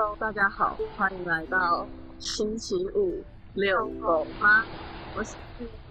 [0.00, 1.86] Hello，大家好，欢迎来到
[2.18, 3.22] 星期五
[3.52, 4.64] 遛狗吗？
[5.14, 5.36] 我是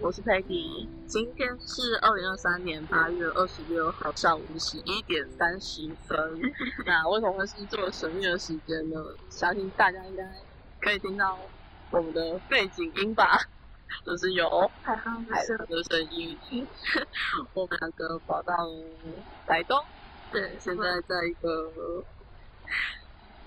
[0.00, 6.40] 我是 Peggy，今天是二零二三年八月二十六号上午十一点三十分。
[6.84, 9.00] 那为什么会是这么神秘的时间呢？
[9.28, 10.28] 相信大家应该
[10.80, 11.38] 可以听到
[11.92, 13.38] 我们的背景音吧，
[14.04, 16.36] 就是有海浪海的声音。
[17.54, 18.56] 我们两个跑到
[19.46, 19.80] 台东，
[20.32, 21.70] 对，现在在一个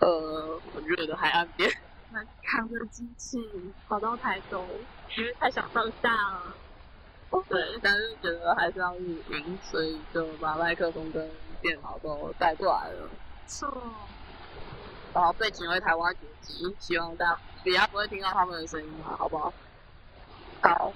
[0.06, 1.70] 呃很热的海岸边。
[2.12, 3.40] 那扛着机器
[3.88, 4.68] 跑到台东，
[5.18, 6.54] 因为太想放假了。
[7.50, 11.28] 对，但是觉得还是要录音，所以就把麦克风跟
[11.62, 13.10] 电脑都带过来了。
[13.48, 13.68] 错。
[15.16, 19.52] 然后背景为台湾主机，希望大家比较不会听到他们的声音嘛，好不好？
[20.62, 20.94] 好。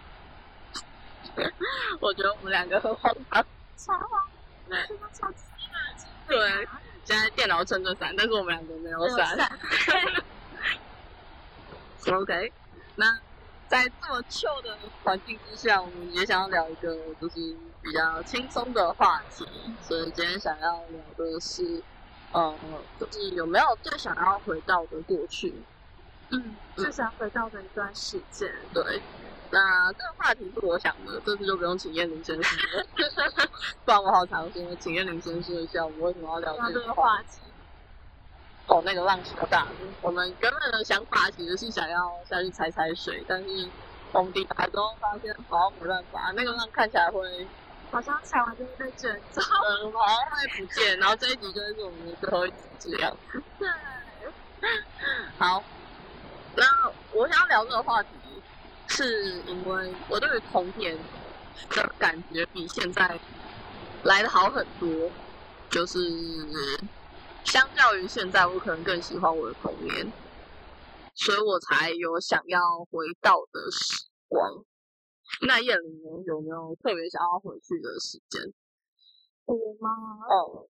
[2.00, 3.44] 我觉得我们两个很荒唐。
[3.76, 4.10] 超荒
[4.70, 5.38] 唐，真的超级
[6.28, 6.68] 对，
[7.08, 9.26] 现在电脑撑着伞，但是我们两个没有伞。
[12.14, 12.54] OK，
[12.98, 13.06] 那
[13.66, 17.36] 在这么旧的环境之下，我们也想要聊一个就是
[17.82, 19.46] 比较轻松的话题，
[19.82, 21.64] 所以今天想要聊的是，
[22.32, 25.66] 呃，就是有没有最想要回到的过去？
[26.30, 28.50] 嗯，最想回到的一段时间。
[28.74, 28.84] 对，
[29.50, 32.86] 那这个话题是我想的，这次就不用请燕玲先说了，
[33.86, 37.40] 不然我好常说，请燕玲先说一下，我们为什么要聊这个话题。
[38.68, 39.66] 哦，那个浪超大。
[40.02, 43.70] 我们原本的想法其实是想要下去踩踩水，但是
[44.12, 47.48] 我们抵达之后发现好像没办法，那个浪看起来会
[47.90, 51.00] 好像踩完就会被卷走，嗯，好像会不见。
[51.00, 53.42] 然后这一集就是我们的最后一集这样子。
[53.58, 53.70] 对。
[55.38, 55.64] 好，
[56.56, 56.66] 那
[57.14, 58.10] 我想要聊这个话题，
[58.88, 60.98] 是因为我对于童年
[61.70, 63.20] 的感觉比现在
[64.04, 65.12] 来的好很多，
[65.70, 66.00] 就是。
[67.46, 70.12] 相较于现在，我可能更喜欢我的童年，
[71.16, 72.60] 所以我才有想要
[72.92, 74.66] 回到的时光。
[75.48, 76.24] 那燕玲呢？
[76.26, 78.54] 有没有特别想要回去的时间？
[79.46, 79.90] 我吗？
[80.30, 80.68] 哦，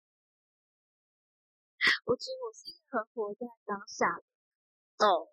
[2.04, 5.04] 我其实我是很活在当下的。
[5.04, 5.26] 哦，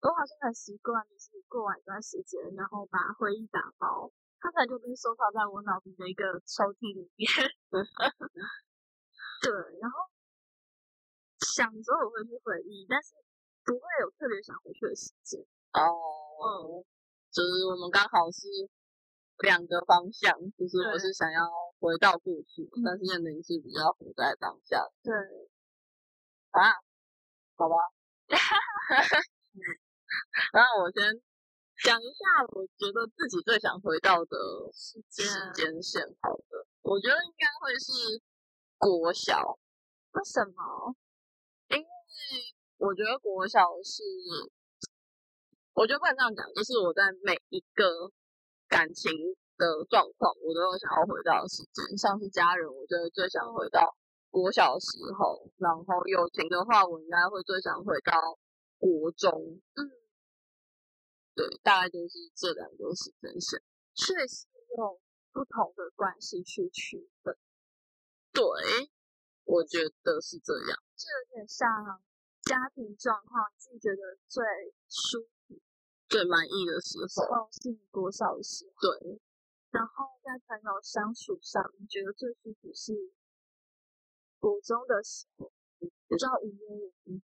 [0.00, 4.10] 我好像很习惯，就是过完一段时间，然后把回忆打包，
[4.40, 7.28] 它可能就被收藏在我脑子的一个抽屉里面。
[9.42, 10.10] 对，然后。
[11.40, 13.14] 想之后我会去回忆，但是
[13.64, 15.40] 不会有特别想回去的时间。
[15.72, 15.86] 哦，
[16.42, 16.84] 嗯，
[17.30, 18.48] 就是我们刚好是
[19.38, 21.48] 两个方向，就是我是想要
[21.78, 24.84] 回到过去，但是燕玲是比较活在当下。
[25.00, 25.14] 对，
[26.50, 26.74] 啊，
[27.54, 27.76] 好吧。
[30.52, 31.20] 那我先
[31.84, 34.36] 讲一下，我觉得自己最想回到的
[34.72, 36.02] 时间时间线。
[36.20, 38.20] 好的，我觉得应该会是
[38.78, 39.58] 国小。
[40.12, 40.96] 为什么？
[41.68, 41.84] 因为
[42.78, 44.02] 我觉得国小是，
[45.74, 48.10] 我觉得不能这样讲，就是我在每一个
[48.66, 49.12] 感情
[49.56, 51.96] 的状况，我都有想要回到的时间。
[51.98, 53.94] 像是家人，我觉得最想回到
[54.30, 58.38] 国小的时候；然后友情的话，我应该会最想回到
[58.78, 59.60] 国中。
[59.76, 59.90] 嗯，
[61.38, 63.62] 对，大概就是这两个时间线。
[63.94, 65.00] 确实用
[65.30, 67.38] 不同的关系去区分。
[68.32, 68.42] 对，
[69.44, 70.82] 我觉得是这样。
[70.96, 72.02] 这有点像
[72.42, 74.44] 家庭状况，自己觉得最
[74.88, 75.60] 舒服、
[76.08, 78.80] 最满意的时候，是国小的时候。
[78.80, 79.20] 对。
[79.70, 83.12] 然后在朋友相处上，你觉得最舒服是
[84.40, 85.52] 国中的时候，
[86.08, 87.22] 比较无忧无虑。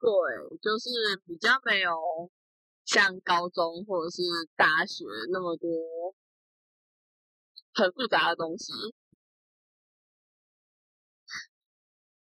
[0.00, 2.30] 对，就是比较没有
[2.88, 4.22] 像高中或者是
[4.56, 5.68] 大学那么多
[7.74, 8.72] 很复杂的东西。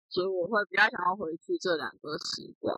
[0.10, 2.76] 所以我会比较想要回去这两个时光。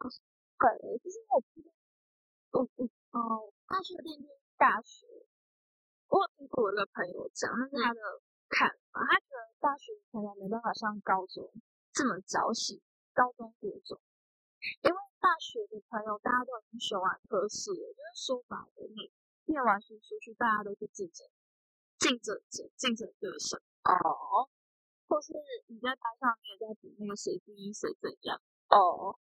[0.60, 5.08] 对，就是我，我我哦，大学毕业，大学，
[6.10, 8.02] 我听过一个朋友讲，那是他的
[8.50, 11.50] 看法，他觉得大学可能没办法像高中
[11.94, 12.82] 这么早起，
[13.14, 13.98] 高中国中，
[14.82, 19.12] 因为大学的朋友大家都已经学完科试了，就是说白了，你
[19.46, 21.28] 念完书出去，大家都是竞争，
[22.00, 23.58] 竞争者，竞争对手。
[23.84, 24.50] 哦。
[25.10, 25.32] 或是
[25.68, 29.18] 你在班上，你也在比那个谁第一谁怎样哦，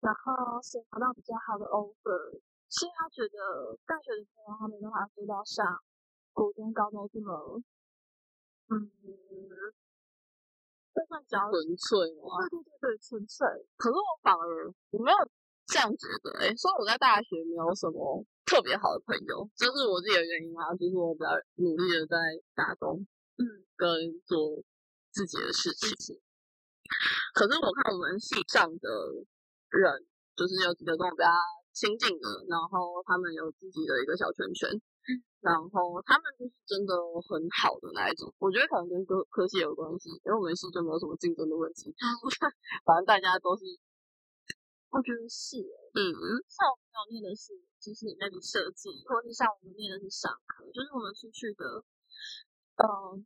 [0.00, 5.80] 然后谁拿到比较好的 offer，所以他觉得大学的朋友他没办法做到像
[6.32, 7.62] 国中、高中这么，
[8.70, 8.90] 嗯，
[11.00, 12.44] 这算较纯粹吗？
[12.52, 13.48] 对对对对，纯粹。
[13.80, 15.16] 可是我反而我没有
[15.64, 22.16] 这样觉得，哎，所以我在大学没有什么特别好的朋友，这是我自己的原因啊，就是我比较努力的在
[22.54, 23.00] 打工，
[23.40, 23.88] 嗯，跟
[24.28, 24.60] 做。
[25.12, 26.14] 自己的事情，
[27.34, 28.88] 可是我看我们系上的
[29.70, 30.06] 人，
[30.36, 31.26] 就是有几个跟我比较
[31.72, 34.70] 亲近的，然后他们有自己的一个小圈圈，
[35.40, 36.94] 然后他们就是真的
[37.26, 38.32] 很好的那一种。
[38.38, 41.94] 我觉得可能跟科科系有关系，因为我们系就没有什么竞争的问题，
[42.84, 43.64] 反正大家都是，
[44.90, 45.58] 我觉得是，
[45.94, 46.02] 嗯，
[46.48, 51.84] 像我朋友念的是就是那个设计，或是像我们念的是商科，就是我们出去的，
[52.76, 53.24] 嗯，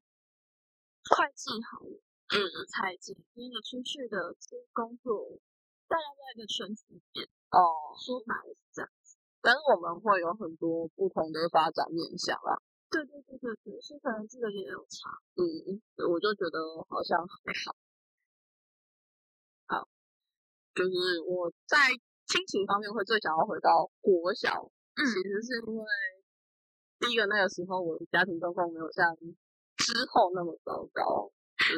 [1.11, 2.01] 会计行业。
[2.35, 4.35] 嗯，财经，因为你出去的
[4.73, 5.39] 工作，
[5.87, 9.04] 大家在一个圈子里面，哦，说白了是这样子。
[9.45, 12.57] 但是我们会有很多不同的发展面向啦。
[12.89, 15.13] 对对对对对，所以可能这个也有差。
[15.37, 15.77] 嗯，
[16.09, 16.57] 我就觉得
[16.89, 17.77] 好像还好。
[19.67, 19.89] 好，
[20.75, 21.77] 就是我在
[22.25, 25.87] 亲情方面会最想要回到国小，其实是因为
[27.01, 29.15] 第一个那个时候我的家庭状况没有像
[29.77, 31.31] 之后那么糟糕。
[31.57, 31.71] 复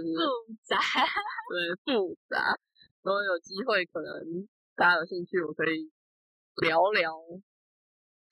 [0.62, 0.78] 杂，
[1.50, 2.58] 对复杂。
[3.02, 5.92] 如果有机会，可能大家有兴趣，我可以
[6.62, 7.14] 聊聊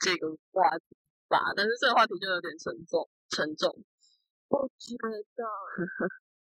[0.04, 0.84] 这个话题
[1.28, 1.40] 吧。
[1.56, 3.82] 但是这个话题就有点沉重，沉重。
[4.48, 4.92] 我觉
[5.34, 5.44] 得，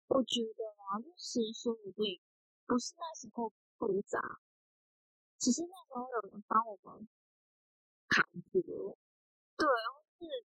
[0.08, 2.20] 我觉得啊，就是说不定
[2.68, 4.20] 不是那时候复杂，
[5.40, 7.08] 只是那时候有人帮我们
[8.10, 8.98] 扛住了。
[9.56, 9.66] 对，
[10.20, 10.46] 是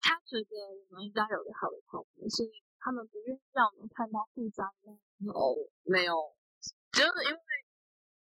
[0.00, 0.50] 他觉得
[0.90, 2.50] 我们应该有个好的朋友，所以。
[2.78, 4.92] 他们不愿意让我们看到复杂的
[5.32, 6.36] 哦，没有，
[6.92, 7.40] 就是因为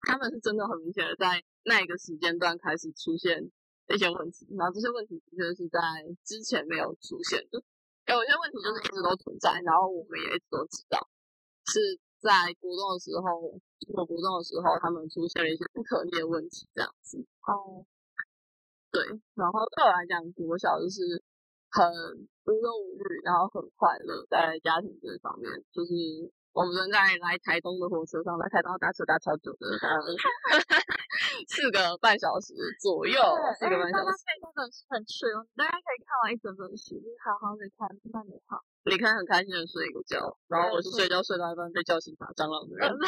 [0.02, 3.50] 他们是真的很明显的在那一个时间段开始出现
[3.88, 5.78] 一些问题，然后这些问题的确是在
[6.24, 7.62] 之前没有出现的，
[8.06, 11.08] 有些问题就是一直都存在，然后我们也一直都知道，
[11.66, 13.60] 是在国中的时候，
[13.92, 17.18] 我国中的时候，他们出现了一些不可逆的问题，这样子。
[17.46, 17.84] 哦，
[18.90, 19.02] 对，
[19.34, 21.22] 然后对我来讲，国小就是。
[21.72, 25.94] 很无忧无虑，然后很快乐，在家庭这方面，就是
[26.52, 29.66] 我们在来台东的火车上，来台东搭车搭超久的，
[31.48, 33.22] 四个半小时左右，
[33.58, 34.10] 四个半小时。
[34.42, 34.66] 这本
[35.06, 38.58] 书很大家可以看完一整本书，就是好好的看，慢点看。
[38.82, 42.90] 你看很开心的睡一个觉，然后我是睡觉睡到一半被叫醒打蟑螂的人。
[42.90, 43.06] 我就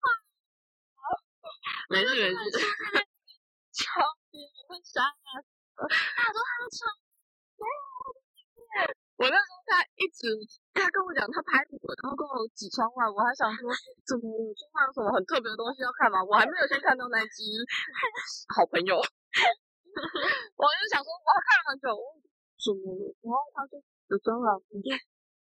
[0.00, 0.08] 怕，
[1.92, 2.58] 没事没事。
[3.74, 4.00] 窗
[4.30, 5.20] 边会杀死。
[5.76, 6.88] 他说他的床
[7.58, 7.66] 没
[8.80, 10.26] 有，我那时候他一直
[10.74, 13.70] 他跟我讲他拍我，然后跟我指窗外，我还想说
[14.02, 14.26] 怎么
[14.58, 16.18] 窗外有什么很特别的东西要看吗？
[16.24, 17.42] 我还没有先看到那只
[18.50, 18.98] 好朋友，
[20.58, 21.94] 我就想说我看了很久，
[22.58, 23.14] 怎么？
[23.22, 23.78] 然后他就
[24.10, 24.90] 有蟑螂，我就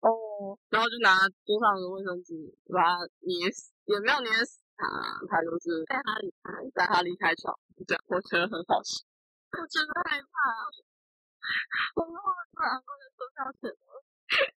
[0.04, 2.36] 哦，然后就拿桌上的卫生纸
[2.68, 4.84] 把它捏死，也没有捏死他，
[5.32, 7.56] 他就是带他离开，带他离开床，
[7.88, 9.00] 这样我觉得很好笑。
[9.56, 10.28] 我真的害怕，
[11.96, 14.04] 我们后面突然过去坐下去了，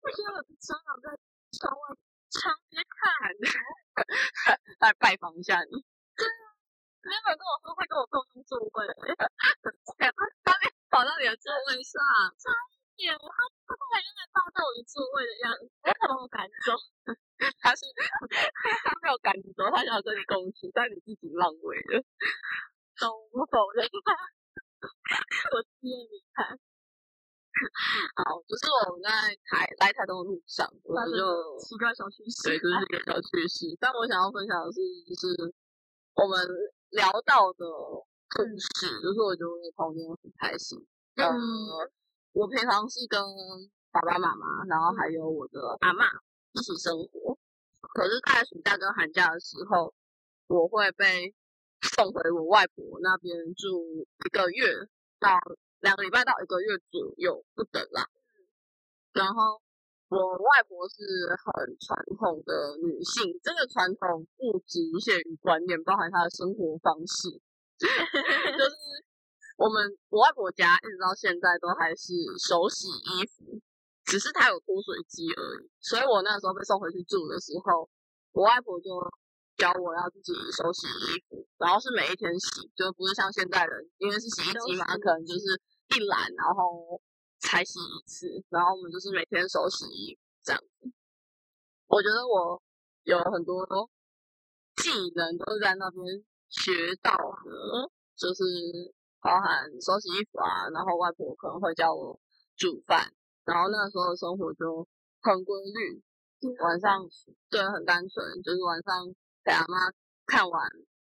[0.02, 1.08] 我觉得我的蟑螂在
[1.58, 1.84] 窗外
[2.30, 3.04] 窗边看，
[4.80, 5.84] 来拜访一下你。
[6.16, 6.46] 对啊，
[7.04, 8.88] 原本跟我说会跟我共用座位，
[10.44, 12.00] 他面跑到你的座位上，
[12.38, 12.52] 差
[12.96, 16.78] 一点，他他后来就在霸到我的座位的样子，我可能我赶走，
[17.60, 17.82] 他是
[18.84, 22.04] 他没有赶走，他想跟你共处，但你自己浪位了，
[23.00, 23.88] 都不否认。
[25.52, 26.60] 我接你看，
[28.18, 29.10] 好，就是我们在
[29.46, 33.78] 台来台东的路上，我们就奇怪小趣事，对，就是一个小趣事。
[33.80, 35.54] 但我想要分享的是，就是
[36.16, 36.48] 我们
[36.90, 37.66] 聊到的
[38.34, 40.78] 故事，就是我觉得我的童年很开心。
[41.16, 41.34] 嗯，
[42.34, 43.22] 我平常是跟
[43.92, 46.06] 爸爸妈妈，然后还有我的阿妈
[46.54, 47.38] 一起生活。
[47.94, 49.94] 可是，在暑假跟寒假的时候，
[50.48, 51.34] 我会被。
[51.98, 54.88] 送回我外婆那边住一个月
[55.20, 55.38] 到
[55.84, 58.08] 两个礼拜到一个月左右不等啦。
[59.12, 59.62] 然后
[60.08, 61.04] 我外婆是
[61.36, 67.30] 很传统的女性，这个传统不局限于观念，包含她的生活方式。
[67.78, 68.76] 就是
[69.58, 73.60] 我们我外婆家一直到现在都还是手洗衣服，
[74.06, 75.70] 只是她有脱水机而已。
[75.82, 77.90] 所以我那时候被送回去住的时候，
[78.32, 78.88] 我外婆就。
[79.56, 85.62] 教我要自己手洗衣服，然后是每一天洗，就不是像现代人，因为是洗衣机嘛，可能就是
[85.96, 87.02] 一揽，然后
[87.40, 90.92] 才洗一次，然后我们就是每天手洗衣服这样子。
[91.88, 92.62] 我觉得我
[93.04, 93.66] 有很多
[94.78, 96.04] 技能都是在那边
[96.50, 98.44] 学到的，就是
[99.22, 102.20] 包含手洗衣服啊，然后外婆可能会教我
[102.56, 103.14] 煮饭，
[103.46, 104.88] 然后那时候的生活就
[105.22, 106.02] 很规律，
[106.60, 107.08] 晚上
[107.50, 109.14] 对很单纯，就是晚上。
[109.46, 109.92] 给阿妈
[110.26, 110.72] 看完，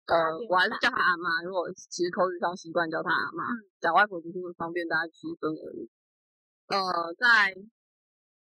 [0.08, 0.16] 呃，
[0.50, 3.44] 我还是叫他阿妈，因为我其实口语上习惯叫他阿妈，
[3.80, 5.90] 讲外婆就是会方便大家区分而已。
[6.68, 7.56] 呃，在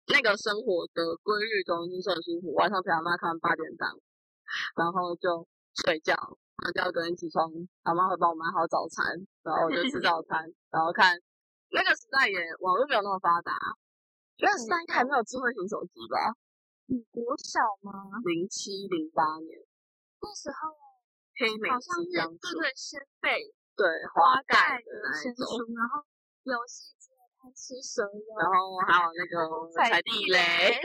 [0.08, 2.54] 那个生活的规律中就是很舒服。
[2.54, 3.98] 晚上陪阿妈看八点档，
[4.76, 5.48] 然后就
[5.84, 6.14] 睡觉，
[6.60, 7.50] 然后第二天起床，
[7.84, 11.16] 阿妈会帮我买好早餐，然后我就吃早餐， 然后看
[11.72, 13.52] 那个时代也网络没有那么发达，
[14.40, 16.36] 那个时代应该还没有智慧型手机吧？
[16.88, 18.20] 你国小吗？
[18.26, 19.58] 零七零八年
[20.22, 20.76] 那时候
[21.38, 26.04] 黑莓好像是智这样对对先辈对花花盖的的那种，书，然后
[26.44, 29.36] 游戏机的贪吃蛇游，然后还有那个
[29.76, 30.80] 踩地雷。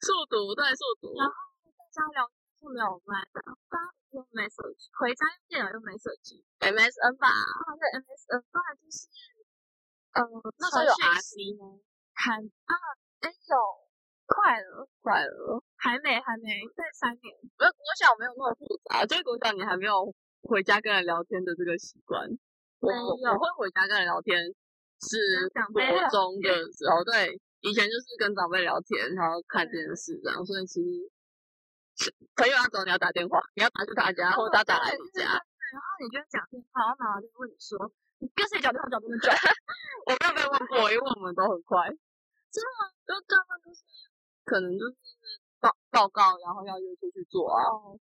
[0.00, 1.34] 速读对速读，然后
[1.76, 9.04] 在家聊天是没有麦的，大家用 message，回家用电脑用 message，MSN 吧，然后在 MSN，不然就是
[10.16, 10.24] 呃
[10.56, 11.76] 那时候有传 RC 吗？
[12.16, 12.72] 喊啊，
[13.20, 13.56] 哎有
[14.30, 20.06] 快了，快了，还没还没，再三年，不是国小没有那么复杂，就是国小你还没有
[20.46, 22.22] 回家跟人聊天的这个习惯。
[22.78, 24.38] 我我会回家跟人聊天
[25.02, 31.10] 是国中的时候，对，以前就是跟长辈聊天，然后看电视这样，所以其实
[31.98, 35.26] 是朋友要走你要打电话，你要打去他家，或者他打来你家。
[35.26, 37.76] 对然后你就会讲电话，然后妈妈就会问你说，
[38.18, 39.28] 你跟谁讲电话讲这么久？
[40.06, 41.86] 我没有被问过，因为我们都很快，
[42.50, 42.90] 真的吗？
[43.06, 43.82] 就大部分都是
[44.50, 44.94] 可能就是
[45.60, 47.62] 报报告，然后要约出去做啊。
[47.70, 47.94] 哦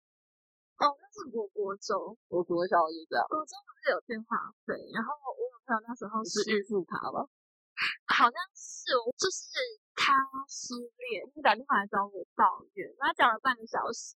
[0.79, 7.27] 哦，那是我国中，我国小就这样，国中不是有电话费，然后我有朋友那时候是预付卡吧？
[8.07, 9.59] 好像是我，就是
[9.93, 10.15] 他
[10.47, 10.73] 失
[11.11, 14.15] 恋，他打电话来找我抱怨，他讲了半个小时，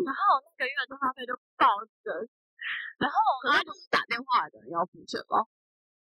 [0.00, 1.68] 然后那个月的电话费就暴
[2.02, 2.08] 增，
[2.96, 5.44] 然后可是不是打电话的人要付钱吧？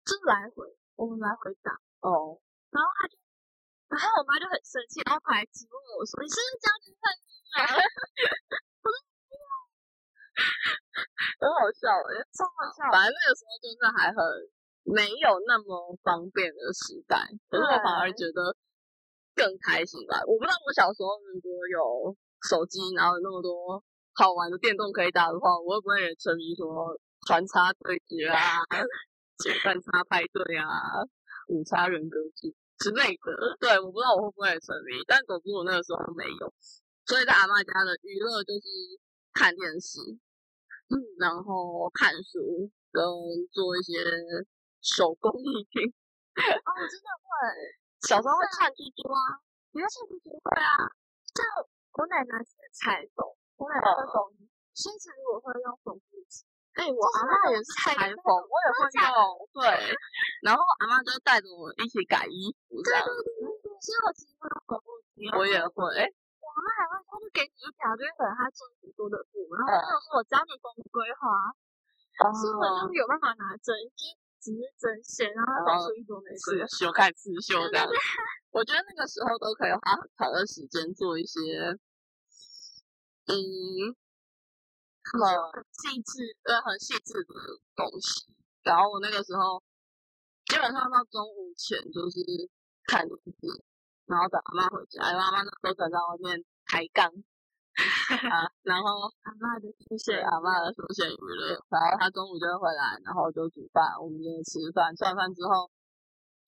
[0.05, 1.73] 就是来回，我们来回打，
[2.05, 2.37] 哦，
[2.69, 3.17] 然后他就，
[3.91, 7.19] 然后我妈就很生气，然后跑来质问我说：“你是不是交女朋友
[7.59, 7.67] 啊？
[11.43, 14.17] ”很好笑哎、超好笑，反正那个时候就是还很
[14.87, 17.19] 没有那么方便的时代，
[17.51, 18.55] 可是我反而觉得
[19.35, 20.23] 更开心吧。
[20.25, 22.15] 我不知道我小时候如果有
[22.49, 23.83] 手机，然后有那么多
[24.15, 28.39] 好玩的电动可以打的话，我会不会也沉迷什么穿插对决啊、
[29.43, 31.03] 简单插派对啊、
[31.49, 33.29] 五叉人格剧之类的？
[33.61, 36.49] 对，我不知道我会不会也沉迷，但总之我那个时候没有，
[37.05, 38.67] 所以在阿妈家的娱乐就是
[39.33, 40.01] 看电视，
[40.89, 43.05] 嗯，然后看书跟
[43.53, 44.01] 做一些
[44.81, 45.93] 手工艺品。
[46.41, 47.29] 哦，我真的会，
[48.09, 50.89] 小时候会串珠珠啊，你要唱不会啊？
[51.37, 51.45] 像
[52.01, 53.27] 我奶奶是裁缝，
[53.61, 59.11] 我奶奶会缝靴子，如果会用缝布机，哎、我阿妈也是裁缝，我也会用，
[59.53, 59.95] 对。
[60.43, 65.85] 然后阿妈就带着我一起改衣服这样，所以我其实会用缝布机，我也会。
[65.99, 66.07] 哎、
[66.41, 71.53] 我妈还会，她就给你一条，就是可能她做很多的布，然后她就说我教你缝玫瑰花，
[72.33, 76.69] 所以我就是有办法拿针，就是只是针线，然后缝出一朵玫瑰是。
[76.79, 77.85] 绣看刺绣这样。
[78.51, 81.77] 我觉得那个时候都可以花很长的时间做一些，
[83.27, 83.95] 嗯，
[85.19, 87.35] 很细致，呃，很细致的
[87.75, 88.31] 东西。
[88.63, 89.63] 然后我那个时候
[90.47, 92.21] 基本上到中午前就是
[92.87, 93.65] 看电视，
[94.07, 97.11] 然后等阿妈回家，因为阿妈那时候可能在外面抬杠。
[98.29, 105.71] 啊，然后阿妈的休闲，阿妈的休闲娱乐，然后他中午就会回来，然后就煮饭，我们就吃饭，吃完饭之后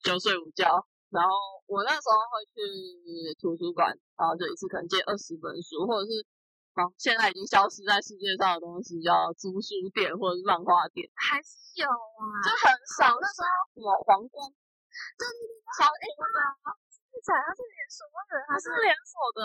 [0.02, 0.84] 就睡午觉。
[1.08, 1.30] 然后
[1.66, 6.26] 我那时候会去图书馆，然后就一次可能借二十本书，或者是哦，
[6.98, 13.12] 现在已经消失在世界上的东西叫租书店或者是漫画店，还是有啊，就很少。
[13.20, 14.48] 那时候什么皇冠，
[15.18, 16.04] 对对对，好哎，
[17.12, 19.40] 是彩，它是连锁的，它是连锁的，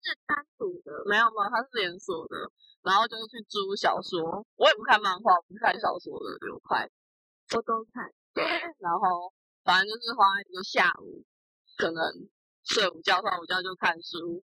[0.00, 2.36] 是单独的，没有没有，它是连锁的。
[2.82, 6.88] 然后就是去租小说，我也不看漫画，不看小说的流派。
[7.56, 8.08] 我都看。
[8.78, 9.32] 然后
[9.64, 11.24] 反正就是花一个下午，
[11.76, 12.00] 可能
[12.64, 14.42] 睡午觉，上午觉就看书，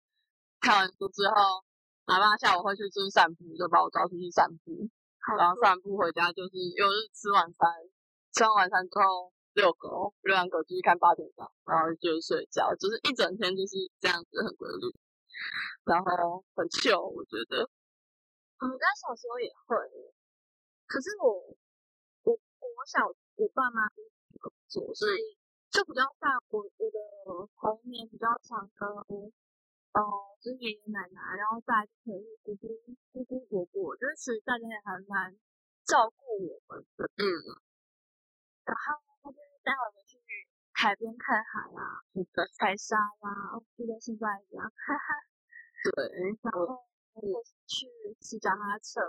[0.63, 1.65] 看完书之后，
[2.07, 4.89] 阿妈下午会去出去散步，就把我抓出去散步，
[5.37, 7.67] 然后散步回家就是又是吃晚餐，
[8.33, 14.87] 吃完晚餐之后遛狗，遛完狗继续看八点档，然后就是睡觉，就是一整天就是这样子很规律，
[15.83, 17.69] 然后很 chill，我觉得。
[18.63, 19.75] 我们家小时候也会，
[20.87, 21.27] 可是我
[22.23, 23.03] 我我小
[23.35, 23.91] 我爸妈
[24.69, 25.37] 所以
[25.73, 26.39] 就比较大。
[26.51, 28.89] 我我的童年比较常跟
[29.93, 30.01] 呃
[30.41, 32.69] 就是爷爷奶奶，然后再来就是姑姑
[33.13, 35.37] 姑姑伯伯，就是其实大家也还蛮
[35.85, 37.05] 照顾我们的。
[37.17, 37.25] 嗯，
[38.65, 40.19] 然后他就是带我们去
[40.73, 42.03] 海边看海啊，
[42.59, 45.09] 采沙啦，就跟现在一样，哈哈。
[45.83, 46.09] 对，
[46.43, 46.83] 然后
[47.67, 47.87] 去
[48.21, 49.01] 骑脚踏车，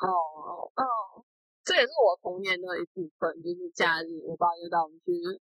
[0.00, 1.24] 哦，哦，
[1.62, 5.12] 这也是我童年的一部分，就是假日，我爸就带我们去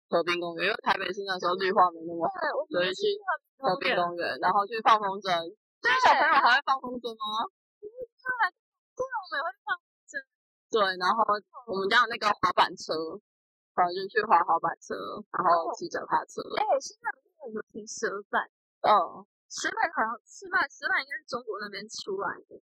[0.09, 2.35] 河滨公园，因为台北市那时候绿化没那么好，
[2.71, 3.03] 所以去
[3.59, 3.95] 河滨。
[3.97, 5.31] 公园，然后去放风筝。
[5.83, 7.47] 现在小朋友还会放风筝吗？
[7.81, 10.15] 对，我们也会放风筝。
[10.71, 11.23] 对，然后
[11.67, 12.95] 我们家有那个滑板车，
[13.75, 14.95] 然后就去滑滑板车，
[15.31, 16.43] 然后骑脚踏车。
[16.59, 17.07] 哎，现在
[17.43, 18.47] 很流行蛇板，
[18.83, 22.59] 哦，蛇板好像蛇板蛇板应该是中国那边出来的，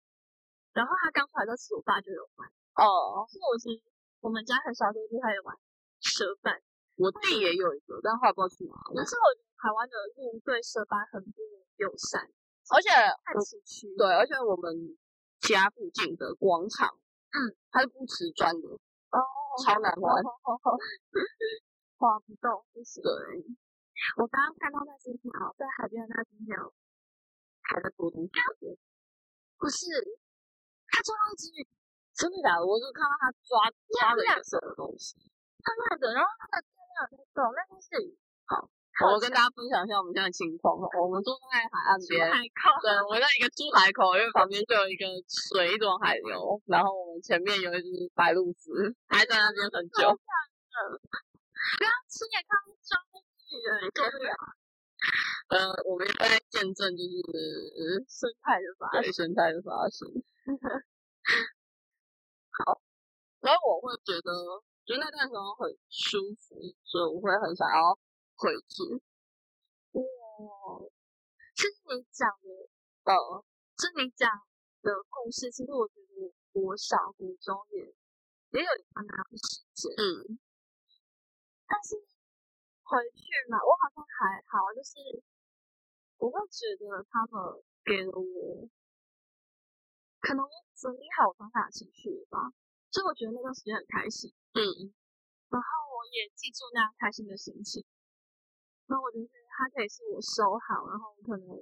[0.73, 2.47] 然后他刚出来的时候，我爸就有玩。
[2.75, 3.83] 哦，所以我其实
[4.19, 5.55] 我们家很小时候就开始玩
[6.01, 6.59] 蛇板，
[6.95, 8.93] 我弟也有一个，但后来不知道去哪了。
[8.93, 11.41] 可是我觉得台湾的路对色斑很不
[11.77, 12.29] 友善，
[12.69, 12.89] 而且
[13.25, 13.97] 太崎岖。
[13.97, 14.97] 对，而且我们
[15.41, 16.93] 家附近的广场，
[17.33, 18.67] 嗯，它是不瓷砖的，
[19.09, 19.17] 哦，
[19.65, 20.21] 超难玩。
[21.97, 23.01] 滑不动，不行。
[23.01, 23.09] 对，
[24.17, 26.73] 我刚刚看到那只鸟在海边的那只鸟，
[27.61, 28.31] 还在多东西。
[29.57, 29.87] 不是，
[30.91, 31.65] 他抓到一只鱼，
[32.13, 32.65] 真的假的？
[32.67, 35.15] 我就看到他抓抓了一个什么东西。
[35.63, 38.13] 慢慢的，然后它的电量在动，那就是。
[38.45, 40.77] 好，我跟大家分享一下我们现在的情况。
[40.77, 50.13] 我们住在海岸边，对，我在一个出海口，因为旁边就有一个水一种海流，然后我们前面有一只白鹭鸶，还在那边很久。
[50.13, 54.37] 不要亲眼看到抓那只鱼的，受不了。
[55.49, 60.05] 呃，我们也在见证就是生态的发生生态的发生。
[62.53, 62.77] 好，
[63.41, 64.29] 所以我会觉得，
[64.85, 67.97] 就那段时候很舒服，所以我会很想要
[68.35, 69.01] 回去。
[69.93, 70.03] 哇，
[71.55, 72.47] 其实你讲的，
[73.03, 73.45] 呃，
[73.77, 74.29] 是你讲
[74.81, 77.79] 的故事，其实我觉得我小、国中也
[78.51, 80.37] 也有一段那样的时间，嗯，
[81.65, 81.95] 但是
[82.83, 85.23] 回去嘛，我好像还好，就是
[86.17, 88.67] 我会觉得他们给了我，
[90.19, 92.51] 可能我整理好我当下的情绪了吧，
[92.93, 94.61] 所以我觉得那段时间很开心，嗯，
[95.49, 97.83] 然后我也记住那样开心的心情，
[98.85, 101.57] 那我觉得它可以是我收好，然后可能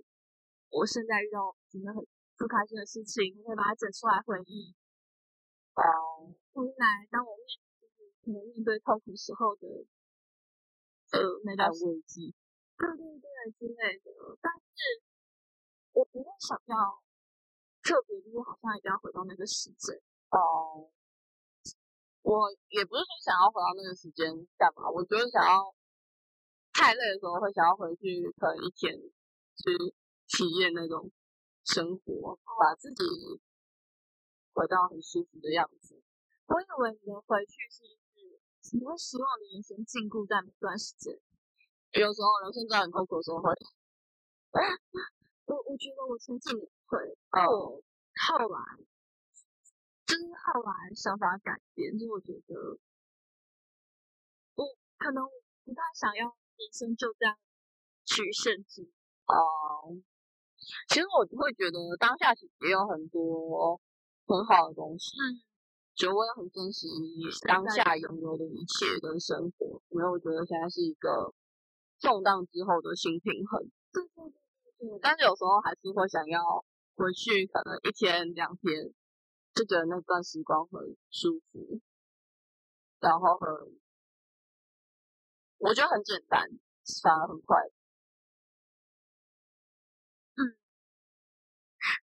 [0.70, 2.04] 我现在遇到真的很
[2.36, 4.76] 不开心的事情，我可以把它整出来回忆，
[5.80, 7.48] 哦，回来当我面
[7.80, 9.88] 就是可能面对痛苦时候的。
[11.12, 12.34] 呃，那段危机，
[12.78, 15.04] 对对对之类的，但是
[15.91, 17.04] 我不会想要
[17.84, 20.00] 特别，就是好像一定要回到那个时间。
[20.30, 20.89] 哦。
[22.21, 25.73] 我也不是说想要回到那个时间干嘛，我就是想要
[26.73, 29.93] 太累的时候会想要回去，可能一天去
[30.27, 31.12] 体验那种
[31.65, 33.03] 生活，把自己
[34.53, 36.01] 回到很舒服的样子。
[36.47, 37.97] 我以为你的回去是。
[38.73, 41.17] 你会希望你人生禁锢在某段时间？
[41.99, 43.49] 有时候人生在很痛苦的时候会。
[45.49, 46.99] 我我觉得我前几年会，
[47.41, 48.62] 哦，后来
[50.12, 52.78] 就是后来想法改变，就我觉得
[54.56, 54.65] 我
[54.97, 55.24] 可能
[55.63, 57.38] 不太想要人生就这样
[58.04, 58.91] 去限住。
[59.28, 59.95] 哦，
[60.89, 63.80] 其实我会觉得当下其实也有很多
[64.28, 65.15] 很好的东西。
[65.15, 65.39] 嗯。
[65.93, 66.88] 觉得我也很珍惜
[67.47, 71.34] 当下拥有的一切跟生活，因为我觉得现在是一个
[72.00, 73.69] 动荡之后的新平衡。
[73.91, 74.24] 对对
[74.80, 75.00] 对对。
[75.02, 78.91] 但是有时候还是会想要回去，可能一天两天，
[79.53, 81.81] 就觉得那段时光很舒服，
[82.99, 83.49] 然后很，
[85.57, 86.47] 我觉得很简单，
[87.03, 87.57] 反而很快。
[90.35, 90.55] 嗯。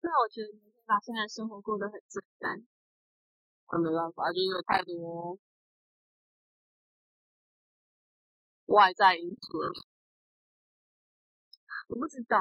[0.01, 2.67] 那我觉得你会把现在生活过得很简单。
[3.67, 5.37] 我没办法，就是有太多
[8.67, 9.59] 外在因素。
[11.87, 12.39] 我不知道，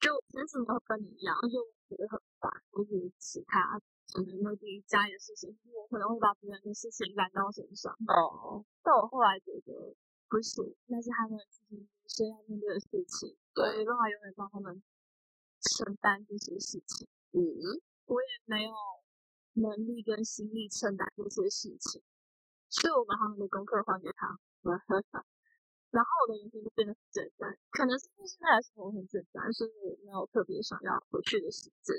[0.00, 3.80] 就其实没有跟你一样，就觉得很烦，或者其他
[4.12, 7.92] 可能那边家里的事情，我可能会把别人的事情揽到身上。
[8.08, 8.64] 哦。
[8.82, 9.94] 但我后来觉得
[10.28, 14.82] 不是，那是他们自己人生要面对的事情，对，没办法永远帮他们
[15.60, 17.06] 承担这些事情。
[17.32, 17.40] 嗯，
[18.06, 18.72] 我也没有。
[19.54, 22.00] 能力跟心力承担这些事情，
[22.68, 24.38] 所以我把他们的功课还给他，
[25.90, 27.58] 然后我的人生就变得很简单。
[27.72, 31.96] 可能是因为现在的生活很简单，所以我没有特别想要回去的时间。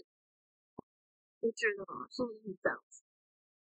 [1.41, 3.03] 我觉得是不是这样子？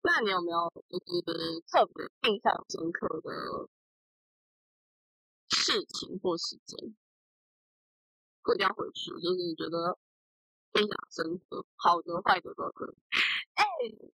[0.02, 3.68] 那你有没有就是特别印象深刻的
[5.50, 6.94] 事情或时间？
[8.48, 9.98] 一定要回去，就是你觉得
[10.80, 12.96] 印象深刻，好的、坏的都可以。
[13.54, 13.64] 哎，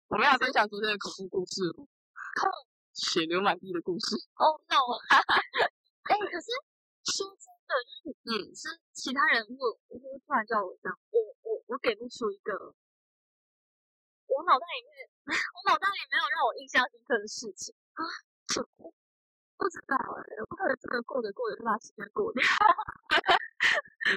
[0.09, 1.61] 我们要分享昨天的恐怖故事，
[2.95, 4.17] 血流满地的故事。
[4.37, 4.97] 哦，no！
[5.11, 6.47] 哎，可是
[7.05, 12.75] 说真的，就是嗯，是其他人问，我会突然叫我这样，我我我给不出一个，
[14.43, 18.03] 我脑袋里面，我脑袋里没有让我印象深刻的事情啊。
[19.55, 20.19] 不知道哎、
[20.51, 22.43] 我可能真的过着过着就把时间过掉，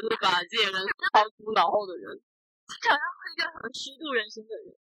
[0.02, 0.74] 就是把这些人
[1.14, 4.74] 抛诸脑后的人，好像是一个很虚度人生的人。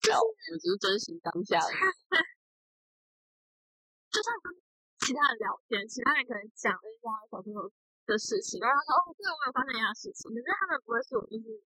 [0.00, 0.30] 就是我
[0.62, 1.74] 只是珍惜当下而已。
[4.14, 4.54] 就算跟
[5.00, 7.68] 其他人聊天，其他人可能讲了一下小朋友
[8.06, 11.58] 的事情，然后他说哦，对我有发生一样事情，可是他们不会是我就是。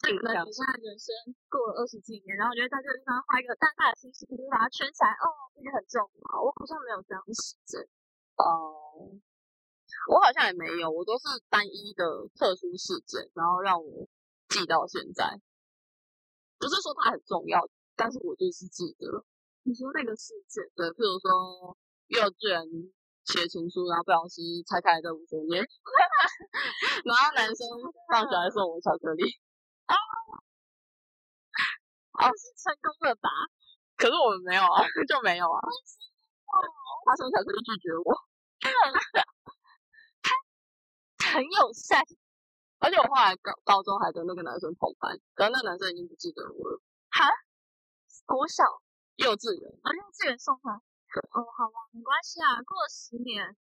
[0.00, 1.12] 这个象比赛人生
[1.48, 5.12] 过了二十几年，然后我觉得在这个地方画一个大大的心思，就是把它圈起来。
[5.20, 6.40] 哦，这个很重要。
[6.40, 7.84] 我好像没有这样的时间。
[8.40, 9.12] 哦，
[10.08, 14.08] 我好像也没有，我都是单一的特殊事件，然后让我
[14.48, 15.40] 记到现在。
[16.56, 19.24] 不是说它很重要，但是我就是记得。
[19.62, 21.76] 你说那个事件，对，譬如说
[22.08, 22.64] 幼稚园
[23.24, 25.60] 写情书，然后不小心拆开的五周年，
[27.04, 27.68] 然后男生
[28.08, 29.24] 放学还送我巧克力，
[32.20, 33.30] 哦，是成功了吧？
[33.96, 35.60] 可是我们没有啊，就没有啊。
[37.06, 38.14] 他送巧克力拒绝我，
[41.16, 42.04] 他很友善。
[42.80, 46.80] 而且我后来高高中还跟那个男生同班，可是那男生已经不记得我了。
[47.10, 47.28] 哈
[48.24, 48.64] 国小，
[49.16, 50.72] 幼稚园，啊，幼稚园送他。
[50.72, 53.56] 哦，好吧，没关系啊，过了十年，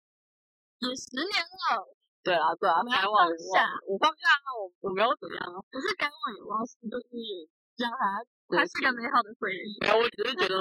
[0.78, 1.86] 也十年了，
[2.24, 7.12] 对啊，对啊，该忘下忘，我放下那，我我没有怎样啊，不是该忘也忘，是就是
[7.76, 10.56] 让它对它是个美好的回忆，没有，我只是觉得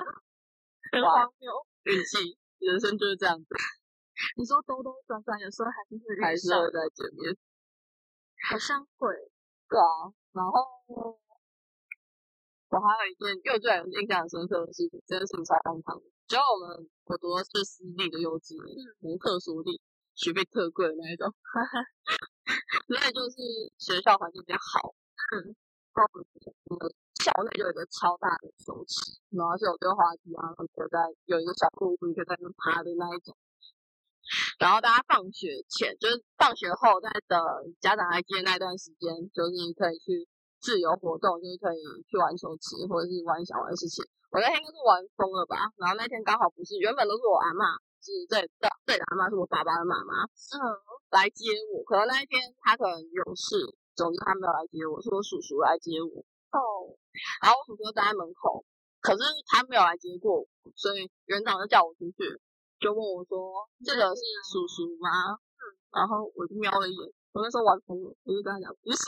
[0.92, 1.48] 很荒谬。
[1.88, 3.48] 运气，人生就是这样子，
[4.36, 7.36] 你说兜兜转转，有时候还是会还是上会再见面。
[8.52, 9.16] 好像会。
[9.72, 10.60] 对啊，然后
[12.70, 16.04] 我还有一件幼稚园印象深刻的事情，这件事情超荒唐的。
[16.28, 18.68] 只要我们我读的是私立的幼稚园，
[19.02, 19.80] 嗯，特殊立，
[20.16, 21.28] 学费特贵的那一种，
[22.88, 23.38] 所以就是
[23.80, 24.94] 学校环境比较好。
[25.34, 25.56] 嗯，
[25.94, 26.22] 包括
[26.66, 33.36] 我们校内就有一个超大的球池，然后是有溜滑梯啊，可以在有一个小瀑布，你可以在那爬的那一种。
[34.58, 37.38] 然后大家放学前，就是放学后，在等
[37.82, 40.28] 家长来接那段时间，就是你可以去
[40.62, 44.06] 自由活动，就是可以去玩球池或者是玩想玩的事情。
[44.32, 50.60] 我那天应该是玩疯了吧，然后那天刚好不是，原本都是我阿嬷，是在这这的阿妈是我爸爸的妈妈，嗯，
[51.12, 51.84] 来接我。
[51.84, 53.56] 可能那一天他可能有事，
[53.96, 56.24] 总之他没有来接我，是我叔叔来接我。
[56.52, 56.92] 哦，
[57.42, 58.66] 然后我叔叔站在门口，
[59.00, 62.40] 可是他没有来接过我，所以园长就叫我出去，
[62.80, 65.62] 就问我说：“这个是叔叔吗？”嗯，
[65.96, 69.00] 然后我就瞄了一眼，我那时候玩疯了，我就跟他讲：“不是。”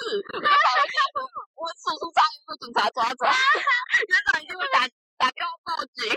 [1.56, 3.26] 我叔叔差点被警察抓走，
[4.08, 6.08] 园长一定会打打电话报警。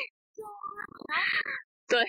[1.88, 2.04] 对，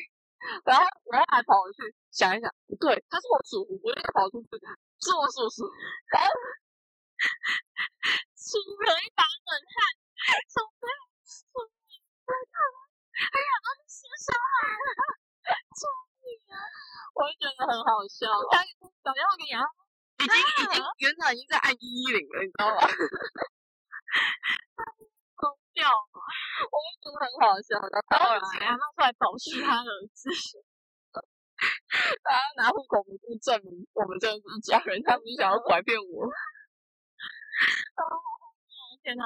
[0.66, 4.48] 然后我后还跑回去想一想，不对，他是我叔叔，我就跑出去，
[5.02, 5.66] 是我叔叔。
[6.16, 6.30] 然后
[8.40, 8.56] 出
[8.88, 9.76] 了一把冷汗，
[10.48, 10.88] 从背
[11.28, 11.60] 从
[12.24, 12.32] 背
[13.20, 15.84] 哎呀，都是新生儿，救
[16.24, 16.64] 命啊！
[17.14, 18.64] 我就觉得很好笑，打
[19.04, 19.60] 打电话给你啊，
[20.24, 22.80] 已经已经园长已经在按一一零了，你知道吗？
[25.80, 26.20] 疯掉了。
[26.68, 30.28] 我就觉得很好笑，然然后后后来请阿妈出来保释他儿子。
[32.24, 36.28] 他拿户口名簿证明我们真的是一家人，他不是想要拐骗我。
[39.04, 39.26] 天哪！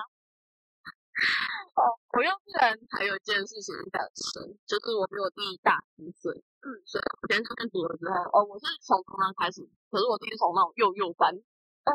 [1.78, 1.82] 哦，
[2.14, 6.34] 我幼稚园还有一件事情印象深，就是我比我弟大十岁，
[6.66, 11.34] 嗯，所以我先这边读了之后，哦，我是从中班开始，可是我弟是从那种幼幼班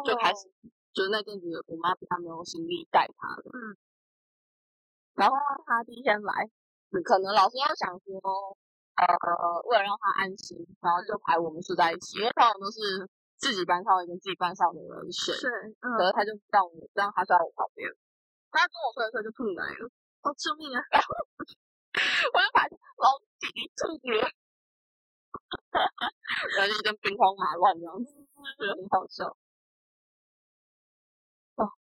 [0.07, 0.47] 就开始，
[0.95, 3.77] 就是那阵子我妈比较没有心力带他了，嗯，
[5.19, 5.35] 然后
[5.67, 6.49] 他第一天来，
[7.05, 8.57] 可能老师要想说，
[8.95, 9.03] 呃，
[9.67, 12.79] 为了让他安心，然后就排我们睡在一起，因为通常都是
[13.37, 15.51] 自己班上会跟自己班上的人睡，是，
[15.83, 17.91] 嗯，可是他就让我让他睡在我旁边，
[18.53, 19.91] 他跟我睡的时候就吐奶了，
[20.23, 20.79] 哦，救命啊！
[22.33, 23.91] 我就发现老弟吐
[24.23, 24.31] 了，
[26.55, 28.15] 然后就一阵兵荒马乱这样子，
[28.57, 29.37] 觉得很好笑。
[31.57, 31.75] 哦，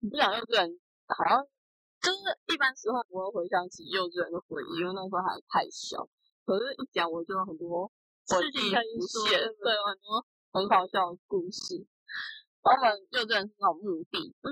[0.00, 1.46] 你不想幼稚园，好像
[2.00, 6.08] 就是一般时候不会回想起幼稚园的回忆，因为那时候还太小。
[6.46, 7.90] 可是，一讲我就有很多
[8.26, 11.84] 回忆浮现，对很多很好笑的故事。
[12.62, 14.48] 我们幼稚园是那种墓地，嗯，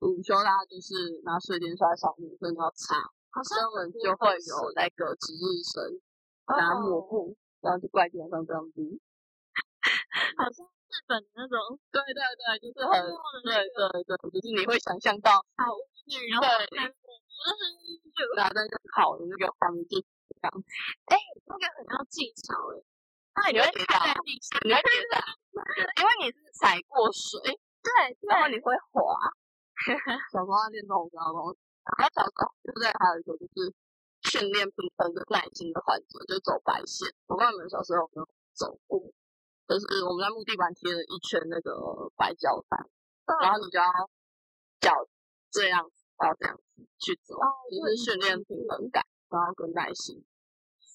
[0.00, 2.96] 午休大家就是拿水电刷扫墓，所以你要擦，
[3.30, 6.00] 好所以我们就会有那个值日生
[6.46, 8.80] 拿抹布，然后就挂在地上这样子。
[10.38, 12.98] 好像日本的那种对对对，就是很
[13.46, 15.70] 对对对，就是你会想象到好
[16.10, 20.66] 女，然后对看我大家在烤的那个画面就这样子，
[21.06, 22.82] 哎，那个很要技巧哎，
[23.38, 25.22] 那你会跌倒在，地上，你会跌倒，
[26.02, 27.40] 因为你是踩过水，
[27.86, 29.14] 对对，然后你会滑。
[30.34, 32.90] 小时候在练这种高东西，然后小时候对不对？
[32.98, 33.72] 还有一个就是
[34.28, 37.08] 训练平衡跟耐心的环节，就走白线。
[37.26, 39.00] 我不知道你们小时候有没有走过，
[39.70, 42.74] 就是我们在木地板贴了一圈那个白胶带，
[43.38, 43.86] 然后你就要
[44.80, 44.90] 脚
[45.48, 47.38] 这样子，要这样子去走，
[47.70, 50.18] 就是训练平衡感，然后跟耐心。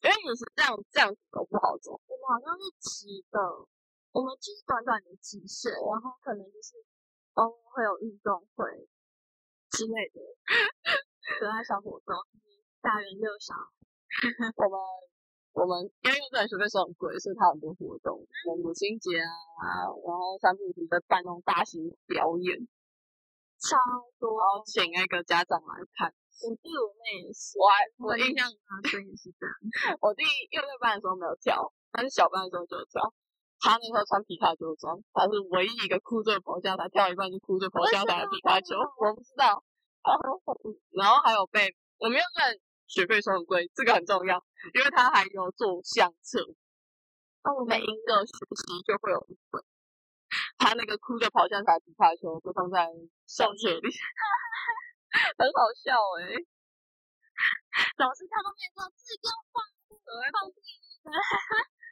[0.03, 3.39] 因为你是这样这样子走不好走，我们好像是骑的，
[4.11, 6.75] 我们就是短短的直线，然后可能就是
[7.39, 8.67] 偶尔会有运动会
[9.71, 10.19] 之类的
[11.39, 12.11] 可爱小活动，
[12.81, 13.55] 大人幼小。
[14.59, 14.75] 我们
[15.55, 18.19] 我们因为幼稚园学费是很贵，所以它很多活动，
[18.59, 22.59] 母亲节啊，然后三不五时在办那种大型表演，
[23.63, 23.79] 超
[24.19, 26.11] 多，然后请那个家长来看。
[26.43, 29.95] 我弟我妹也是，我还我印象啊，对，也是这样。
[30.03, 32.99] 我弟幼稚班的时候没有跳，但是小班的时候就有跳。
[33.63, 38.75] 他那时候穿皮卡丘装，他是唯一一个哭着跑下台，跳一半就哭着跑下台的皮卡丘。
[38.75, 39.63] 我不知道。
[40.91, 44.43] 然后还有被我们幼稚园学费收很贵，这个很重要，
[44.73, 46.39] 因为他还有做相册。
[47.43, 49.63] 哦，每一个学期就会有一本。
[50.57, 52.89] 他那个哭着跑向台皮卡丘就放在
[53.27, 53.89] 相册里。
[55.37, 56.35] 很好笑哎！
[57.97, 59.63] 老师看到面说自己要放，
[60.33, 61.11] 放自己的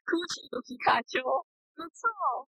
[0.04, 1.22] 哭泣的皮卡丘，
[1.76, 2.48] 不错。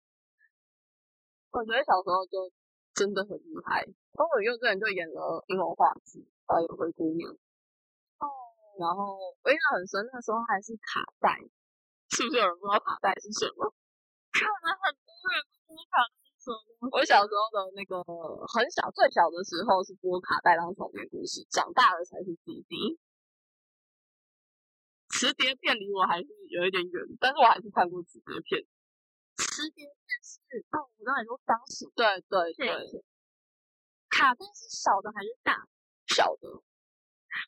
[1.51, 2.51] 我觉得小时候就
[2.95, 3.85] 真的很厉害。
[3.85, 7.31] 然后我幼稚园就演了英文话剧，还有灰姑娘。
[8.75, 8.83] 哦。
[8.83, 11.39] 然后我印象很深，那时候还是卡带，
[12.11, 13.73] 是不是有人不知道卡带是什么？
[14.35, 16.03] 看了很多人不知道卡。
[16.93, 18.05] 我小时候的那个
[18.53, 23.01] 很小，最小的时候是播卡带当童年故事，长大了才是 CD。
[25.09, 28.61] 磁碟片离我还是有一点远，但是我还是看过磁碟片。
[29.39, 30.39] 磁碟片是
[30.77, 33.03] 哦，我刚才说当时对对对。
[34.11, 35.67] 卡带是小的还是大？
[36.09, 36.61] 小的。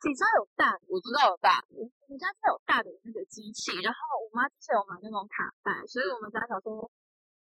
[0.05, 0.75] 你家有大？
[0.89, 1.63] 我知道有大。
[1.71, 6.91] 我们家是有大的那个机器，然后我妈之前有买那种卡带，所以我们家小时候。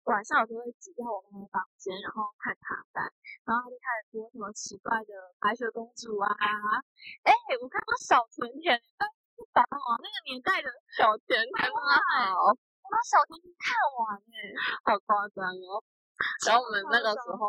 [0.09, 3.05] 晚上我就会挤在我妈的房间，然后看卡带，
[3.45, 6.27] 然后他就开始播什么奇怪的白雪公主啊，
[7.23, 14.35] 哎，我看过小甜甜，但是打哦，那个年代的小甜甜好，我把小甜甜看完哎，
[14.89, 15.85] 好夸张哦。
[16.49, 17.45] 然后我们那个时候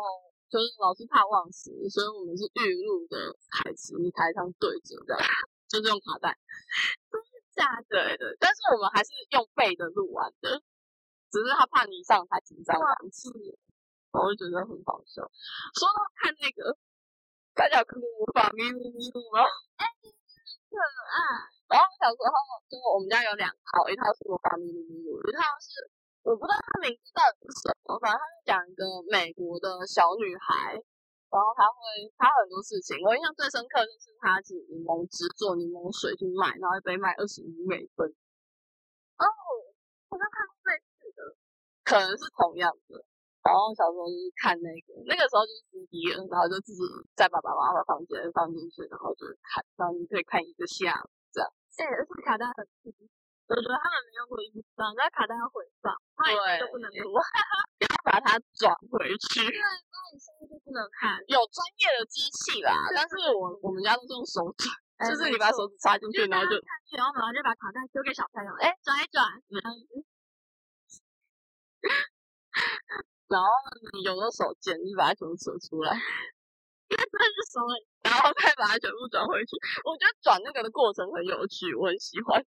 [0.52, 5.24] 就是老是怕忘词，所以我们是预录的台词，你台上对着这样，
[5.64, 6.36] 就是用卡带，
[7.08, 8.36] 真的假的？
[8.38, 10.60] 但是我们还是用背的录完的。
[11.32, 13.32] 只是他怕你上台紧张忘记，
[14.12, 15.24] 我就觉得很好笑。
[15.72, 16.76] 说到看那个，
[17.56, 19.40] 大家看过《魔法咪路咪路》吗？
[19.80, 21.16] 哎，可爱。
[21.72, 22.36] 然后小时候
[22.68, 25.88] 就我们家有两套，一套是《我法咪路咪路》，一套是
[26.22, 30.74] 我不知道它名字到底是什么，反正它是讲一个美国的小女孩，
[31.28, 32.94] 然后她会她很多事情。
[33.02, 38.06] 我印象最深刻就是她挤柠檬汁做柠檬水去卖，然后一杯卖二十五美分。
[39.18, 39.26] 哦，
[40.10, 41.34] 我刚看过类似的
[41.82, 43.02] 可能是同样的，
[43.42, 46.86] 然后小时候就是看那个，那个时候就是 CD 了，然后就自己
[47.18, 51.50] 在爸爸妈妈房间放进去，然后就看，然后你可以看一个下午这样。
[51.74, 52.62] 对，而且卡带很，
[53.48, 55.92] 我觉得他们没用过音放，但卡带要回放，
[56.24, 57.14] 对，就不能录，
[57.82, 59.40] 要把它转回去。
[59.44, 61.18] 对，那你现在就不能看。
[61.26, 64.70] 有专业的机器啦， 但是我我们家都是用手转，
[65.08, 66.52] 就是你把手指插进去，然后就，
[66.96, 69.24] 然后然后就把卡带丢给小朋友，哎，转一转，
[73.28, 73.48] 然后。
[73.92, 77.60] 你有的手剪，你把它全部扯出来，因为真的是手
[78.04, 79.56] 然后再把它全部转回去。
[79.84, 82.44] 我觉得转那个的过程很有趣，我很喜欢。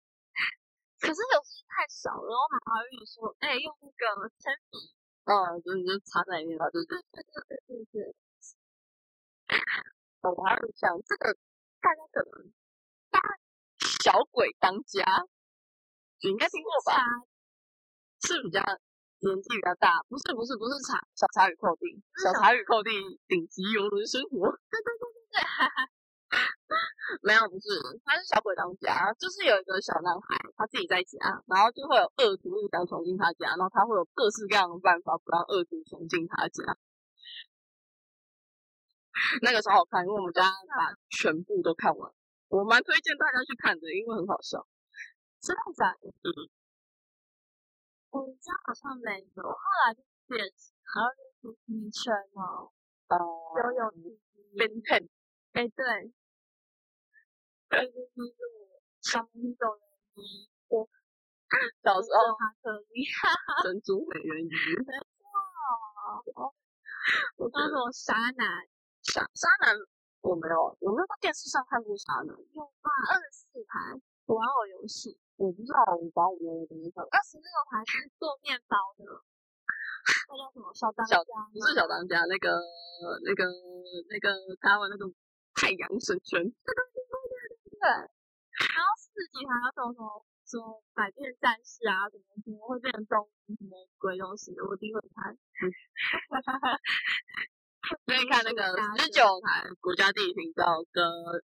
[1.00, 4.78] 可是有时太少了，我妈妈跟你说，哎，用那个铅笔，
[5.24, 8.14] 嗯，就你就插在里面了，对对对对对对。
[10.22, 11.36] 我还是想这个
[11.80, 12.52] 大家可能
[13.10, 13.20] 大
[14.02, 15.04] 小鬼当家，
[16.22, 17.00] 你应该听过吧？
[18.22, 18.60] 是比较。
[19.18, 22.90] 年纪比较大，不是不是不是茶小茶与寇弟，小茶与寇弟
[23.26, 24.52] 顶级游轮生活。
[24.68, 25.40] 对对对对对，
[27.22, 27.68] 没有不是，
[28.04, 36.76] 他是小鬼当家，就是有一个小男孩，他自己在家，然后就会有恶徒想闯进他家，然后他会有各式各样的办法不让恶毒闯进他家。
[39.42, 40.42] 那个时候好看，因为我们家
[40.76, 42.12] 把全部都看完，
[42.48, 44.66] 我蛮推荐大家去看的，因为很好笑。
[45.40, 46.12] 真的假的？
[48.10, 50.44] 我们家好像没有，后来就变，
[50.82, 51.08] 还有
[51.42, 52.72] 就是女圈哦，
[53.08, 53.16] 哦，
[53.62, 54.18] 游泳池、
[54.56, 55.08] 冰片，
[55.52, 56.12] 哎对，
[59.02, 59.82] 小米豆人
[60.14, 60.88] 鱼，我
[61.82, 64.54] 小时候哈哈，珍珠美人鱼，
[66.34, 66.52] 哇，
[67.36, 68.46] 我当时我傻男，
[69.02, 69.74] 傻傻男
[70.22, 72.34] 我没有，我没有在电视上看过沙男？
[72.34, 73.94] 有吧，二十四台
[74.26, 79.04] 玩偶游戏，我不知道，我把我的那个二十六台是做面包的，
[80.30, 81.18] 那叫什么小当家？
[81.52, 82.58] 不是小当家，那个
[83.22, 83.46] 那个
[84.10, 85.06] 那个台湾那个
[85.54, 86.74] 太阳神拳，对，
[87.86, 95.36] 然后四十几台要什么什么什么百变战士啊，什么什么会变成动物什么鬼东西的，我第一会看。
[98.06, 98.62] 所以看那个
[98.98, 101.04] 十九台国家地理频道跟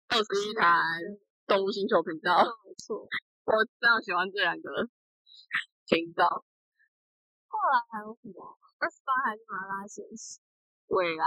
[0.08, 0.80] 二十一台
[1.46, 3.08] 动物星球频道，没错。
[3.44, 4.88] 我非常喜欢这两个
[5.84, 6.44] 频道。
[7.48, 8.56] 后来还有什么？
[8.78, 10.40] 二十八还是麻辣鲜师？
[10.86, 11.24] 未来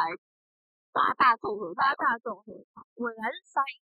[0.91, 3.83] 八大综合，八大综合台，未来是三一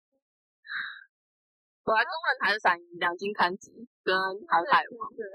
[1.85, 4.15] 未来中文台是三一两金刊集跟
[4.47, 5.11] 航海王。
[5.15, 5.27] 对。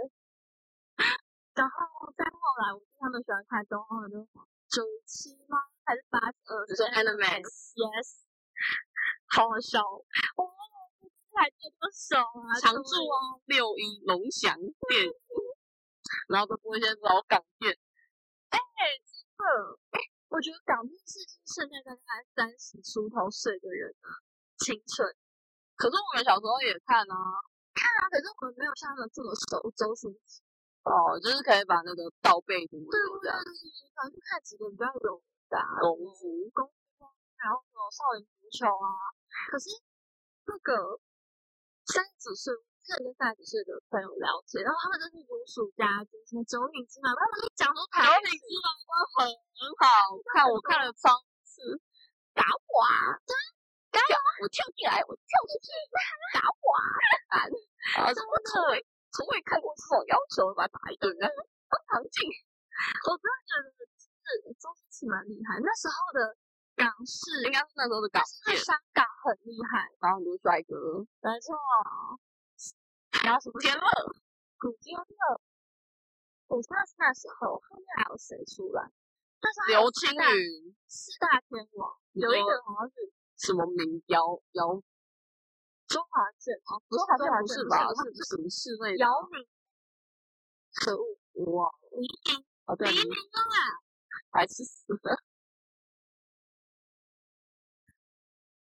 [1.55, 4.27] 然后再后来，我记得他们喜欢看东方的
[4.67, 5.57] 九七吗？
[5.83, 6.65] 还是八十二？
[6.67, 7.43] 就是 Animax。
[7.75, 8.25] Yes。
[9.27, 9.99] 好好笑哦！
[10.37, 10.55] 我们
[11.35, 14.55] 还这么熟啊，常驻啊，六一龙翔
[14.87, 15.11] 电影，
[16.29, 17.77] 然后都播一些老港片。
[18.49, 18.59] 哎，
[19.03, 24.07] 真的，哎，我觉得港片是现在大概三十出头岁的人的
[24.59, 25.15] 青春。
[25.75, 27.15] 可是我们小时候也看啊，
[27.75, 30.39] 看啊，可是我们没有像他们这么熟周星驰。
[30.87, 33.35] 哦，就是可以把那个倒背如流这样。
[33.41, 36.63] 可能就看几个比较有名的啊，功夫、功
[36.95, 37.09] 夫，
[37.41, 39.11] 然后什么少林足球啊。
[39.51, 39.67] 可是
[40.45, 40.95] 那个
[41.89, 42.53] 三十几岁，
[42.85, 49.85] 之前跟三十几岁的朋友了解，然后他们就是如数家珍，什么九品芝麻官，他们就讲说台九品芝麻官很好
[50.31, 51.11] 看，我看了三
[51.43, 51.81] 次。
[52.35, 53.15] 打我啊！
[54.45, 54.53] 打我！
[54.53, 55.73] 我跳进来，我跳进去，
[56.37, 56.85] 打我啊！
[58.05, 58.13] 啊！
[58.13, 61.25] 怎么从未从未看过这种要求，把他打一顿啊！
[61.89, 62.29] 唐静，
[63.09, 66.37] 我真的觉得是周星驰蛮厉害，那时候的
[66.75, 71.57] 港式应该是那时候的港式，香港很厉害，然后很多帅哥，没错。
[73.23, 73.87] 然后什么天乐，
[74.59, 75.41] 古天乐，
[76.47, 78.85] 我知道是那时候，后面还有谁出来？
[79.41, 84.81] 但是刘青云，四大天王，有一个好像是什么名妖妖？
[85.87, 87.93] 周华健哦，不是周华健不是吧？
[87.93, 88.97] 是是什么室内的？
[88.97, 89.45] 姚明，
[90.73, 91.77] 可恶，我忘了。
[91.91, 92.41] 黎明，
[92.79, 93.39] 黎明啊！
[94.31, 94.97] 还是死了。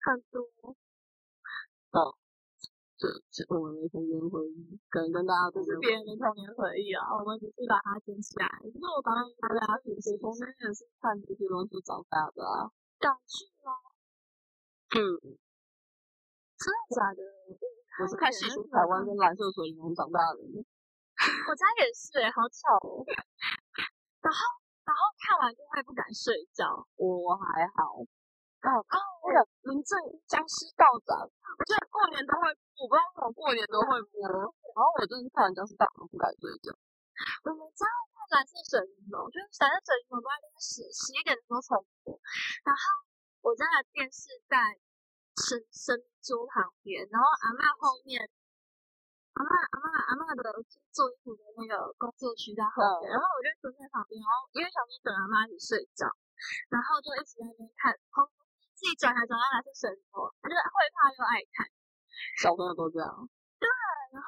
[0.01, 0.47] 很多，
[2.97, 8.47] 这这我们的童年回忆，可能跟大家都是别人的童年回忆啊，我们只是把它捡起来。
[8.61, 12.69] 可是我刚刚大家只是我童年也是看这些东西长大的啊。
[12.99, 13.88] 港剧吗？
[14.89, 14.97] 嗯，
[16.57, 17.21] 真的假的？
[18.01, 20.39] 我是看《戏说台湾》跟《蓝色水银龙》长大的。
[20.39, 23.03] 我家也是哎、好巧哦。
[24.23, 24.39] 然后，
[24.87, 26.87] 然后看完就会不敢睡觉。
[26.95, 28.01] 我还好。
[28.01, 29.39] 哦哦，那个
[29.71, 32.49] 林正英僵尸道长，我觉得过年都会，
[32.81, 34.25] 我不知道为什么过年都会播。
[34.25, 36.73] 然后我真的是看完僵尸道长不敢睡觉。
[37.45, 42.15] 我们家会看蓝色水银龙，就是蓝色水银龙都在那个十十一点的时候重播。
[42.63, 42.81] 然后
[43.41, 44.79] 我家的电视在
[45.39, 48.19] 神神桌旁边，然后阿嬷后面，
[49.33, 50.43] 阿嬷阿嬷阿嬷的
[50.91, 56.11] 做衣服的那个工作区在后面，然后我就蹲在旁边，然后因为想说等阿妈一起睡觉，
[56.67, 58.27] 然后就一直在那边看，然后
[58.75, 61.63] 自己转来转到蓝色水银龙，就是会怕又爱看。
[62.43, 63.07] 小朋友都这样。
[63.55, 63.67] 对，
[64.11, 64.27] 然后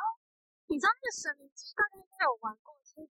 [0.71, 3.12] 你知道那个神明机大家应该有玩过，就是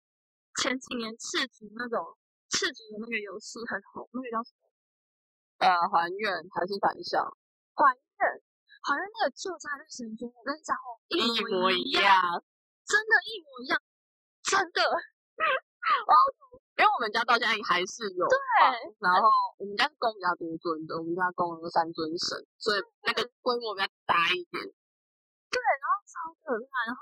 [0.57, 2.17] 前几年赤足那种
[2.49, 4.62] 赤足的那个游戏很红，那个叫什么？
[5.63, 7.23] 呃，还愿还是反向，
[7.79, 8.21] 还愿，
[8.83, 11.23] 好像那个旧家的神尊，我跟你讲哦，一
[11.55, 12.43] 模一样，样。
[12.83, 13.79] 真的，一模一样，
[14.43, 14.83] 真的。
[16.75, 18.39] 因为我们家到现在还是有对，
[18.99, 24.59] 然后我们家是供比较多尊的，我们家供了三尊神，所以那个规模比较大一点。
[25.47, 26.91] 对，然后超可怕。
[26.91, 27.01] 然后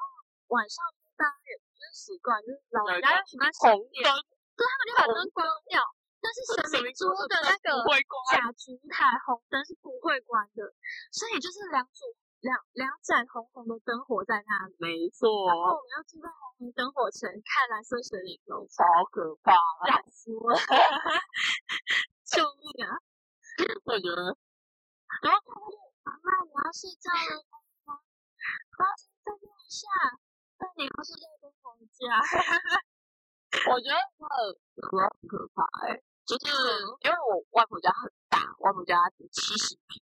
[0.52, 0.84] 晚上
[1.16, 4.04] 大家也不是习惯，就是老人家就喜欢红点，
[4.52, 5.80] 对，他们就把灯关掉。
[6.22, 7.82] 但是神明桌的那个
[8.30, 10.72] 假烛台红灯是不会关的，
[11.10, 12.04] 所以就是两组
[12.40, 14.76] 两两盏红红的灯火在那里。
[14.78, 19.52] 没错，然后我们要坐在红红灯火前看蓝色水灵龙，超可怕。
[19.88, 20.58] 吓死我了！
[22.24, 22.96] 救命啊！
[23.84, 24.36] 我觉得
[25.22, 25.66] 然后看到
[26.04, 28.00] 阿妈，我要睡觉了，妈妈，
[28.78, 28.86] 妈
[29.24, 29.88] 再用一下。
[30.60, 32.04] 那你要睡觉跟我家。
[33.72, 36.00] 我觉得那个很可怕哎、
[36.38, 36.56] 就是
[37.02, 38.96] 因为我外婆家很大，外婆家
[39.32, 40.02] 七十平，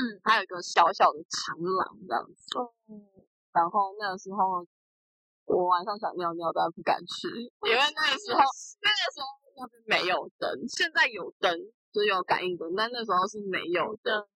[0.00, 2.58] 嗯， 还有一个小小的长廊这样子。
[2.88, 3.06] 嗯，
[3.52, 4.66] 然后那个时候
[5.46, 7.28] 我晚上想尿尿，但不敢去，
[7.62, 8.40] 因为那个时候
[8.82, 9.26] 那个时候
[9.56, 11.52] 那边没有灯，现在有灯，
[11.92, 14.28] 就是有感应灯，但那时候是没有的。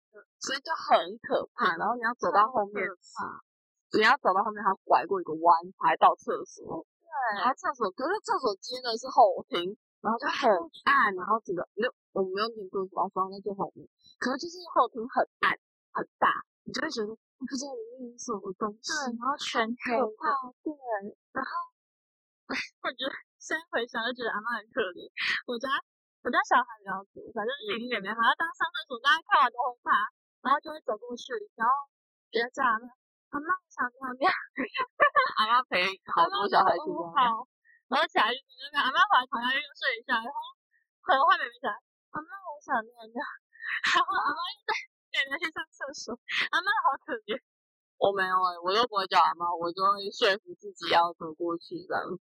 [0.40, 1.76] 所以就很可怕。
[1.76, 2.84] 然后你要走到后面。
[3.92, 6.86] 你要走到后面，还拐过一个弯才到厕所。
[7.02, 10.48] 对，然后厕所，可是厕所接的是后庭，然后就很
[10.84, 13.86] 暗，然后整个没有，我没有点棍子把它放在最后面，
[14.18, 15.52] 可是就是后庭很暗
[15.92, 16.28] 很大，
[16.64, 20.12] 你就会觉得你不知道里面有什么东西，对，然后全黑可的。
[20.16, 20.24] 怕。
[20.64, 25.06] 对， 我觉得现在回想就觉得阿妈很可怜。
[25.46, 25.70] 我家
[26.24, 29.94] 我家小孩比较多，反正弟弟妹妹好像当上厕所，大家看完都会怕，
[30.42, 31.72] 然后就会走过去，然后
[32.32, 32.90] 直接叫阿妈，
[33.30, 34.26] 阿妈我想尿尿，
[35.38, 37.14] 阿妈陪好多小孩去哦吗？
[37.14, 37.46] 好，
[37.90, 40.38] 然后起来就在那边，阿妈回来躺下去就睡一下，然后
[41.02, 41.74] 可能换妹妹起来，
[42.14, 44.70] 阿妈我想尿尿，然后阿妈又在
[45.10, 46.14] 妹妹去上厕所，
[46.54, 47.34] 阿妈好可怜。
[47.98, 52.22] 我没有哎、我都不会叫阿妈，我就会说服自己要走过去这样子。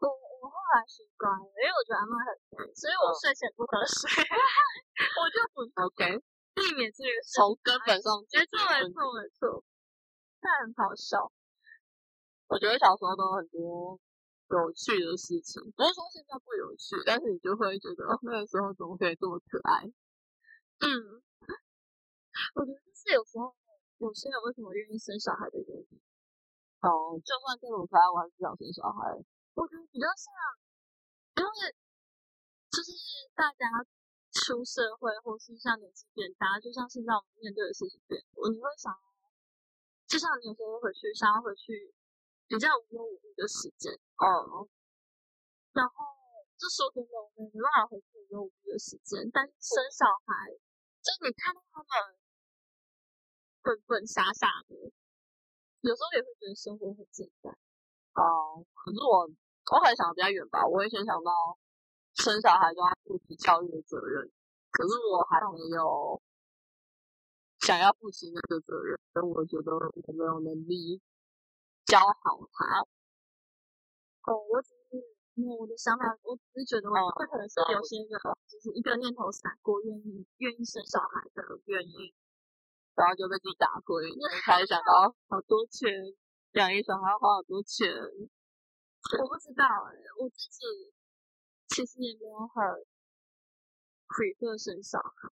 [0.00, 2.32] 我我后来习惯了，因为我觉得阿妈很
[2.64, 4.08] 累，所以我嗯睡前不喝水，
[5.20, 6.16] 我就不 OK，
[6.56, 7.12] 避免这个。
[7.28, 8.96] 从根本上解决问题。
[8.96, 9.62] 错没错，
[10.40, 11.30] 但很好笑。
[12.48, 13.98] 我觉得小时候都有很多
[14.50, 19.82] 有趣的事情，不是说现在不有趣，但是你就会觉得，那个时候怎么可以这么可爱？
[20.78, 20.86] 嗯，
[22.54, 23.54] 我觉得就是有时候
[23.98, 26.00] 有些人为什么愿意生小孩的原因。
[26.84, 29.10] 哦，就算这种可爱，我还是想生小孩。
[29.56, 30.30] 我觉得比较像，
[31.40, 31.50] 因为
[32.70, 32.92] 就是
[33.34, 33.66] 大家
[34.30, 38.94] 出社会，或是像年纪变大，就像现在我们面对的事情变多，你会想，
[40.06, 41.90] 就像你有时候回去，想要回去
[42.48, 44.68] 比较无忧无虑的时间，嗯，
[45.72, 45.94] 然后
[46.56, 50.50] 就说真的，我没办法回去无忧无虑的时间，但是生小孩，
[51.02, 52.16] 就你看到他们
[53.62, 54.74] 笨笨傻傻的，
[55.80, 57.52] 有时候也会觉得生活很简单。
[58.14, 61.58] 哦，可是我我可能想的比较远吧，我会先想到
[62.14, 64.30] 生小孩就要负起教育的责任，
[64.70, 66.22] 可是我还没有
[67.58, 71.02] 想要负起那个责任，但我觉得我没有能力
[71.86, 72.82] 教好他。
[74.30, 75.00] 哦，我只是
[75.34, 78.10] 因为我的想法，我只是觉得，我这可能是有些人
[78.46, 82.12] 就是一个念头闪过，愿意愿意生小孩的原因。
[82.96, 85.92] 然后就被自己打亏，就开始想到好多钱，
[86.52, 87.92] 养一小孩要花好多钱。
[87.92, 90.64] 我不知道哎、我自己
[91.68, 92.64] 其实也没有很
[94.08, 95.28] prefer 生小孩，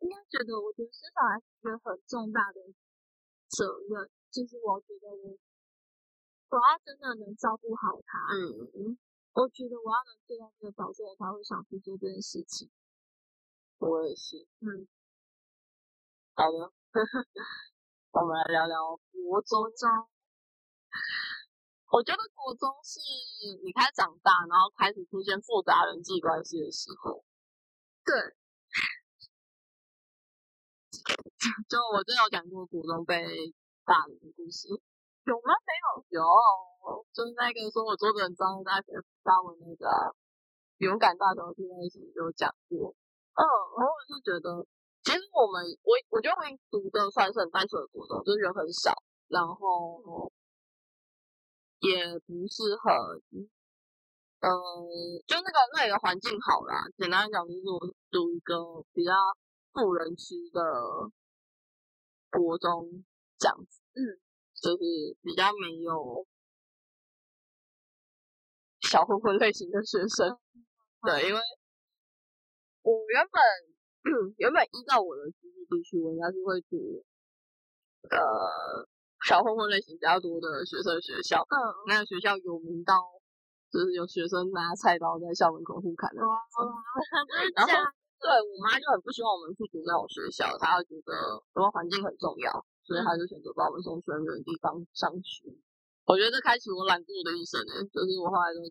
[0.00, 2.60] 应该觉得我觉得生小孩是一个很重大的
[3.48, 5.38] 责任，就是我觉得我
[6.50, 8.98] 我要真的能照顾好他，嗯，
[9.32, 12.70] 我觉得我要能做到这个角色，我才会想去做这件事情。
[13.78, 14.46] 我也是。
[14.60, 14.86] 嗯，
[16.34, 16.70] 好的，
[18.12, 19.72] 我们来聊聊国中。
[19.74, 19.88] 中
[21.88, 23.00] 我觉得国中是
[23.64, 27.24] 你开始长大，然后开始出现复杂人际关系的时候。
[28.04, 28.14] 对，
[31.70, 33.54] 就我真的有讲过国中被
[33.86, 34.68] 霸凌的故事。
[34.68, 35.54] 有吗？
[35.64, 36.20] 没有。
[36.20, 40.14] 有，就是那个说我桌子很脏，大学发文那个
[40.78, 42.94] 勇敢大头贴那一集有讲过。
[43.34, 43.42] 嗯，
[43.78, 44.66] 然后我是觉得，
[45.02, 48.92] 其实我们我我觉得我们读的算是很单纯的国中，就是人很少，
[49.28, 50.30] 然后
[51.80, 52.90] 也不是很，
[54.40, 54.50] 呃，
[55.26, 56.86] 就那个那里的环境好啦。
[56.96, 57.78] 简单讲，就是我
[58.10, 59.12] 读一个比较
[59.72, 61.10] 富人区的
[62.30, 63.04] 国中
[63.38, 64.00] 这样子，嗯，
[64.62, 66.26] 就是比较没有
[68.80, 70.38] 小混混类型的学生。
[71.06, 71.40] 对，因为
[72.82, 73.40] 我原本
[74.38, 77.04] 原本依照我的居住地区，我应该是会读
[78.10, 78.86] 呃
[79.26, 81.42] 小混混类型比较多的学生学校。
[81.50, 81.56] 嗯，
[81.88, 82.94] 那个学校有名到
[83.70, 86.22] 就是有学生拿菜刀在校门口互砍的。
[86.26, 86.34] 哇，
[87.54, 87.72] 然后
[88.18, 91.12] 对我妈就很不希望我们去读那种学校，她会觉得
[91.52, 95.50] 什么环境很重要，所以他就选择把我们送去很远的地方上学。
[96.06, 98.62] 我觉得这开启我懒惰的一生诶，就是我后来就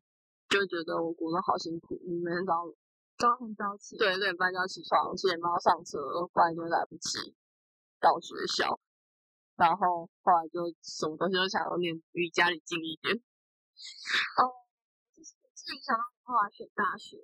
[0.47, 2.71] 就觉得我国中好辛苦，你每天早上
[3.19, 3.99] 都很早起。
[3.99, 5.99] 对六点半就要起床，七点半要上车，
[6.31, 7.35] 不然就来不及
[7.99, 8.79] 到学校。
[9.59, 13.11] 然后后来就什么东西都想要念离家里近一点，
[14.39, 14.63] 哦
[15.11, 17.19] 就是这影响到你后来选大学。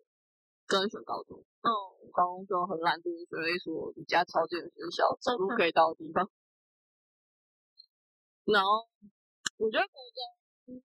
[0.68, 1.44] 跟选高中。
[1.64, 1.68] 嗯，
[2.14, 6.30] 高中就很懒惰，选了一所离家超近的学校，走路可以到的地方。
[8.52, 8.88] 然后
[9.58, 10.82] 我觉得国中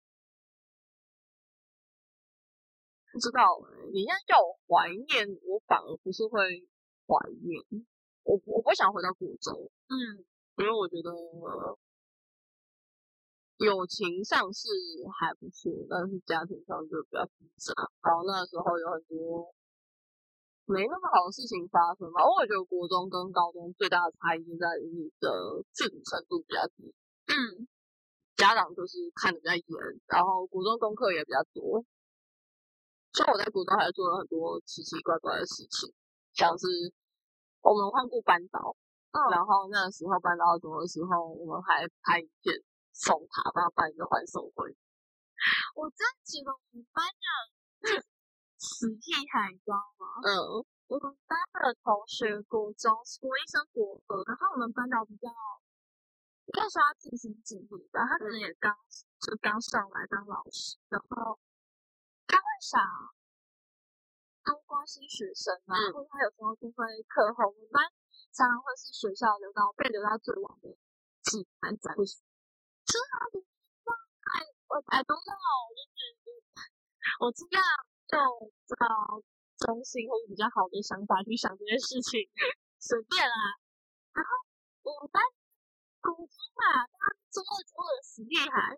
[3.13, 6.67] 不知道哎、你现在叫我怀念，我反而不是会
[7.07, 7.15] 怀
[7.47, 7.87] 念，
[8.25, 9.55] 我我不想回到国中，
[9.87, 10.25] 嗯，
[10.59, 11.11] 因为我觉得
[13.59, 14.67] 友情上是
[15.15, 17.73] 还不错，但是家庭上就比较复杂。
[18.03, 19.55] 然后那个时候有很多
[20.67, 22.19] 没那么好的事情发生吧。
[22.27, 26.93] 我觉得国中跟高中最大的差异就在于你的自主程度比较低，
[27.27, 27.67] 嗯，
[28.37, 29.65] 家长就是看的比较严，
[30.07, 31.85] 然后国中功课也比较多。
[33.13, 35.93] 所以我在国中还做了很多奇奇怪怪的事情，
[36.35, 36.67] 像是
[37.63, 38.77] 我们换过班导，
[39.13, 42.55] 嗯然后那时候班导走的时候，我们还拍影片
[42.93, 44.77] 送他，帮他办一个欢送会。
[45.77, 48.03] 我真的觉得我们班的
[48.59, 50.21] 死屁孩，你知道吗？
[50.27, 55.31] 嗯我们班的同学国中国一升国二，然后我们班导比较，
[56.47, 58.77] 应该说他尽心尽力吧，他可能也刚
[59.21, 61.39] 就刚上来当老师，然后
[62.27, 62.81] 他会想
[64.45, 67.89] 多关心学生嘛，嗯或者他有时候就会课后，我们班
[68.33, 70.77] 常常会是学校留到被留到最晚的
[71.23, 72.15] 几班仔，就是
[73.09, 75.99] 他的哎我 I don't know，就是
[77.21, 77.63] 我尽量
[78.13, 78.85] 用比较
[79.65, 82.29] 中性或者比较好的想法去想这件事情，
[82.81, 83.57] 随便啦。
[84.13, 84.31] 然后
[84.83, 85.23] 我们班
[86.13, 88.77] 国中嘛，大家中二中二的死厉害，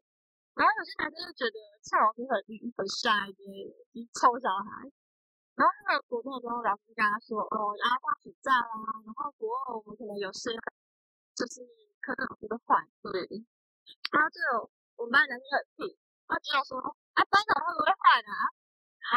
[0.55, 2.39] 然后有些男生就觉得蔡老师很
[2.77, 3.43] 很帅的，
[3.91, 4.87] 就臭小孩。
[5.57, 8.77] 然后他们国中的时候，老师跟他说，哦，然后放暑假啦，
[9.09, 10.53] 然后国二我们可能有事，
[11.33, 11.65] 就是
[12.05, 13.25] 课程老师会换，对，
[14.13, 14.69] 然后就有
[15.01, 15.97] 我们班男生很屁，
[16.29, 16.77] 他就说，
[17.17, 18.33] 啊，班长会不会换啊？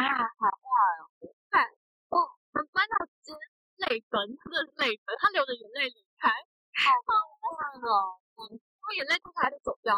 [0.40, 0.64] 好坏
[1.04, 1.60] 哦，看，
[2.08, 3.36] 哦，我们班长直接
[3.84, 6.88] 泪奔，他真的是泪奔，他流着眼泪离开，好
[7.54, 9.94] 坏哦，嗯，然后眼泪擦擦就走掉，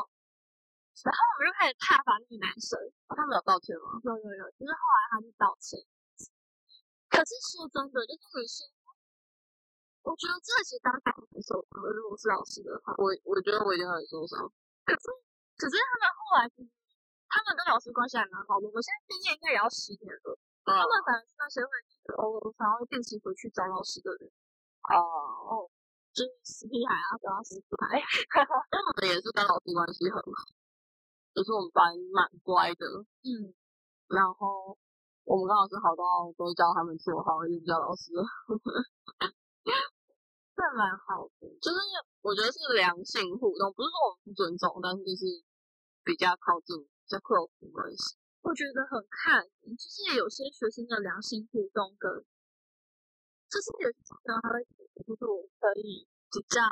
[1.05, 2.78] 然后我们就开始挞伐那个男生，
[3.12, 4.00] 他们有道歉吗？
[4.05, 5.80] 有有有，就是后来他就道歉。
[7.12, 8.64] 可是说真的，就是你说，
[10.03, 11.92] 我觉得这其实当下很受伤的。
[11.92, 14.48] 如果是老师的话，我我觉得我一定很受伤。
[14.88, 15.05] 可是
[15.61, 16.48] 可是他们后来
[17.28, 18.66] 他们跟老师关系还蛮好的。
[18.66, 21.70] 我们现在毕业应该也要十年了，嗯他们反而是那些会
[22.16, 24.24] 偶尔常会定期回去找老师的人。
[24.88, 25.70] 哦，
[26.13, 27.99] 就是死皮孩啊，不要死皮孩。
[27.99, 30.45] 因为我们也是跟老师关系很好，
[31.35, 32.85] 就是我们班蛮乖的，
[33.25, 33.55] 嗯，
[34.09, 34.77] 然后
[35.25, 36.03] 我们跟老师好到
[36.37, 38.23] 都会叫他们绰号，也不叫老师了，
[40.55, 41.49] 这蛮好的。
[41.61, 41.79] 就是
[42.21, 45.25] 我觉得是良性互动，不是说我们不尊重，但是就是
[46.05, 48.17] 比较靠近，比较 close 关系。
[48.43, 52.25] 我觉得很看，就是有些学生的良性互动跟，
[53.53, 54.64] 就是有些学生他会
[55.05, 56.64] 就是我可以比较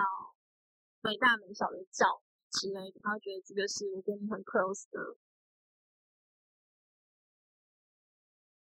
[1.03, 5.15] 没大没小的叫之类的，他觉得这个是我跟你很 close 的，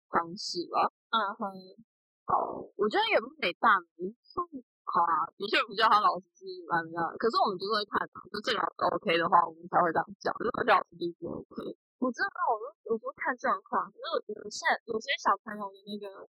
[0.09, 0.91] 方式吧。
[1.15, 1.47] 嗯哼，
[2.27, 4.43] 哦，我觉得也不是没大没小，
[4.83, 16.27] 好啊，的确不叫他老师是蛮没大的，可是我们就是会看，就这个老师 OK 的话，我们才会这样叫，如果老师就是不 OK，我知道，我都我都看状况，可是我觉得现在有些小朋友的那个，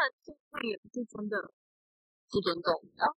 [0.00, 1.52] 就他们进步也不是真的，
[2.30, 3.14] 不尊重，然后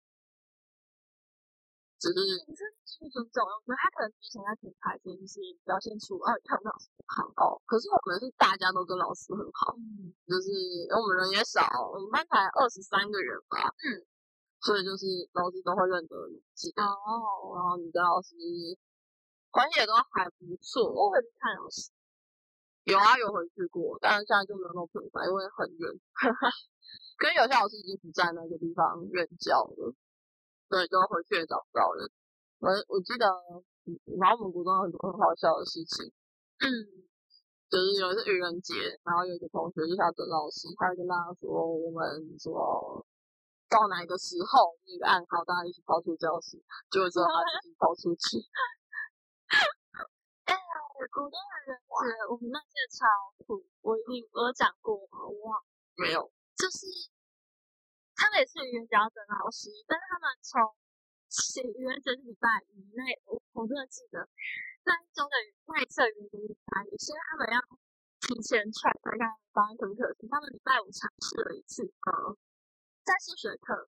[2.00, 2.14] 只是
[2.46, 2.62] 不是
[2.98, 7.06] 不尊重，我觉得他可能只是想在品牌间就是表现出哦，你看我们老师很
[7.38, 11.62] 好，哦，可是我们是大家都跟老师很好，嗯，就是因为我们人也少，
[11.94, 14.02] 我们班才二十三个人吧，嗯，
[14.60, 15.06] 所以就是
[15.38, 16.42] 老师都会认得你
[16.82, 18.34] 哦，然后你跟老师
[19.50, 20.90] 关系也都还不错。
[20.90, 21.90] 我会去看老师。
[22.84, 25.88] 有啊，有回去过，但是现在就没有那么频繁，因为很远。
[27.22, 29.94] 跟有些老师已经不在那个地方任教了，
[30.68, 32.10] 对，就回去也找不到人。
[32.58, 33.30] 我我记得，
[33.86, 36.10] 嗯然后我们国中有很多很好笑的事情，
[36.58, 36.66] 嗯，
[37.70, 38.74] 就是有一次愚人节，
[39.06, 42.02] 然后有一个同学就想准老师，他就跟大家说我们
[42.42, 43.06] 说
[43.70, 46.58] 到哪一个时候有一个暗号，大家一起跑出教室，
[46.90, 48.42] 结果之后他自己跑出去。
[50.50, 50.74] 哎呀，
[51.14, 53.06] 国中愚人节，我们那届超
[53.46, 55.22] 酷，我一定我有讲过吗？
[55.22, 55.66] 我忘了，
[56.02, 56.86] 没有，就是
[58.22, 60.62] 他们也是语言表的老师，但是他们从
[61.26, 64.22] 写语言节是礼拜一那我我真的记得
[64.86, 65.34] 那一周的
[65.66, 67.58] 那一次的语言节是礼拜一，是因为他们要
[68.22, 72.38] 提前踹开看班可不可行，他们礼拜五尝试了一次，呃，
[73.02, 73.90] 在数学课，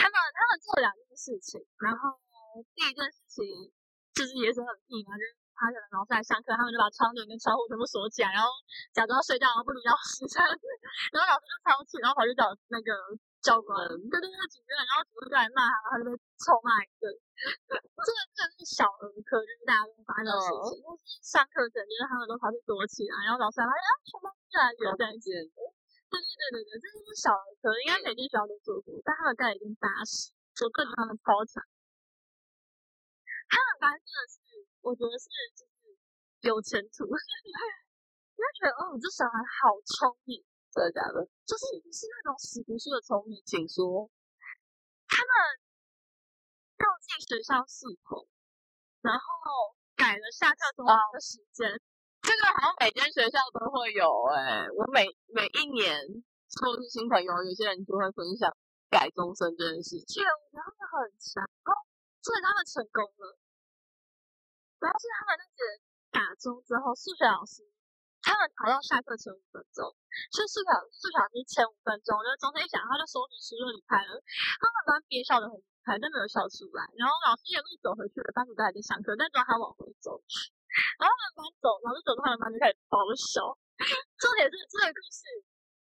[0.00, 2.16] 他们他们做了两件事情，然后
[2.72, 3.44] 第一件事情
[4.16, 8.50] 就是也是很屁嘛，就是他可能老师来上课，他们就把窗帘跟窗户全部锁起来，然后
[8.92, 10.62] 假装睡觉，然后不理老师这样子，
[11.14, 12.90] 然后老师就超气，然后跑去找那个
[13.40, 13.74] 教官，
[14.10, 17.08] 对对对，主任，然后主任就来骂他，他就被臭骂一顿。
[17.74, 20.82] 这个真的是小儿科，就是大家都会发生的事情。
[21.22, 25.30] 上课前就是他们都跑去躲起来，然后老师还发现啊，全班越来越在一起。
[25.34, 30.30] 对对对对对，这就是小儿科，应该每间学校都做过，但他们干已经八十，
[30.62, 31.58] 我更他们超强。
[33.50, 34.38] 他们班真的是，
[34.84, 35.26] 我觉得是
[35.56, 35.96] 就是
[36.44, 41.24] 有前途， 你会觉得哦，这小孩好聪明，真的假的？
[41.48, 44.12] 就是是那种死读书的聪明，请说。
[45.08, 45.30] 他们
[46.76, 48.28] 绕进学校系统，
[49.00, 51.80] 然后改了下课钟的时间。
[52.20, 54.04] 这个好像每间学校都会有
[54.36, 55.96] 哎、我每每一年
[56.60, 58.52] 或者是新朋友，有些人就会分享
[58.90, 60.20] 改终身这件事情。
[60.20, 61.72] 对，我觉得他们很强，哦
[62.20, 63.38] 所以他们成功了。
[64.84, 65.64] 主要是他们那节
[66.12, 67.64] 打钟之后，数学老师
[68.20, 69.80] 他们跑到下课前五分钟，
[70.28, 74.12] 所以数学数学老师前五分钟，就是钟声一响，他就收拾书就离开了。
[74.60, 76.84] 他们班憋笑的很厉害，但没有笑出来。
[77.00, 80.20] 然后老师一路走回去了，班主都还在上课，但只要他往回走，
[81.00, 83.56] 然后他们班走，老师走到他们班就开始爆笑。
[84.20, 85.24] 重点是这个故事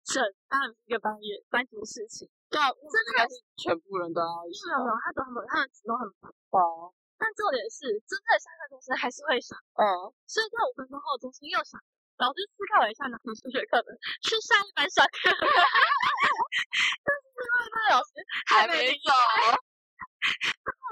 [0.07, 6.07] 整当然是一个班业班级的事情，对啊，这应该是全部人都要没有没有，他走他们他们都很
[6.47, 6.95] 棒。
[7.23, 7.25] 哦。
[7.25, 11.79] 但重点是，真正下课钟声还是会响，嗯，所以在五分钟后钟声又响。
[12.19, 18.11] 老师思考了一下，拿起数学课本去上一班上课， 但是另外一班老师
[18.51, 19.09] 还没走，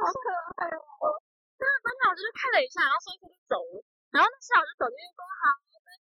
[0.01, 0.25] 好可
[0.63, 1.21] 爱哦。
[1.61, 3.83] 那班长老师就看了一下，然后说一下就走了。
[4.09, 5.53] 然后那时老师走进去说：“好，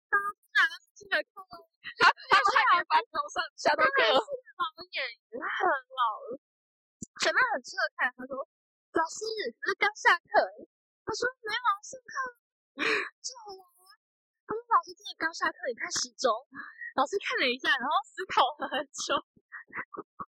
[0.09, 1.69] 大家下个数学课喽。”
[2.01, 4.65] 他他们还没班钟上下到课，老
[4.97, 6.41] 演员他很老了，
[7.21, 8.49] 前面很侧看，他说
[8.93, 9.25] ：“老师，
[9.61, 10.41] 只是刚下课。”
[11.05, 12.15] 他说：“没有上课，
[13.25, 13.85] 就来啊。”
[14.47, 16.31] 他说：“老师真的刚下课，你看时钟。”
[16.95, 19.17] 老师看了一下，然后思考了很久。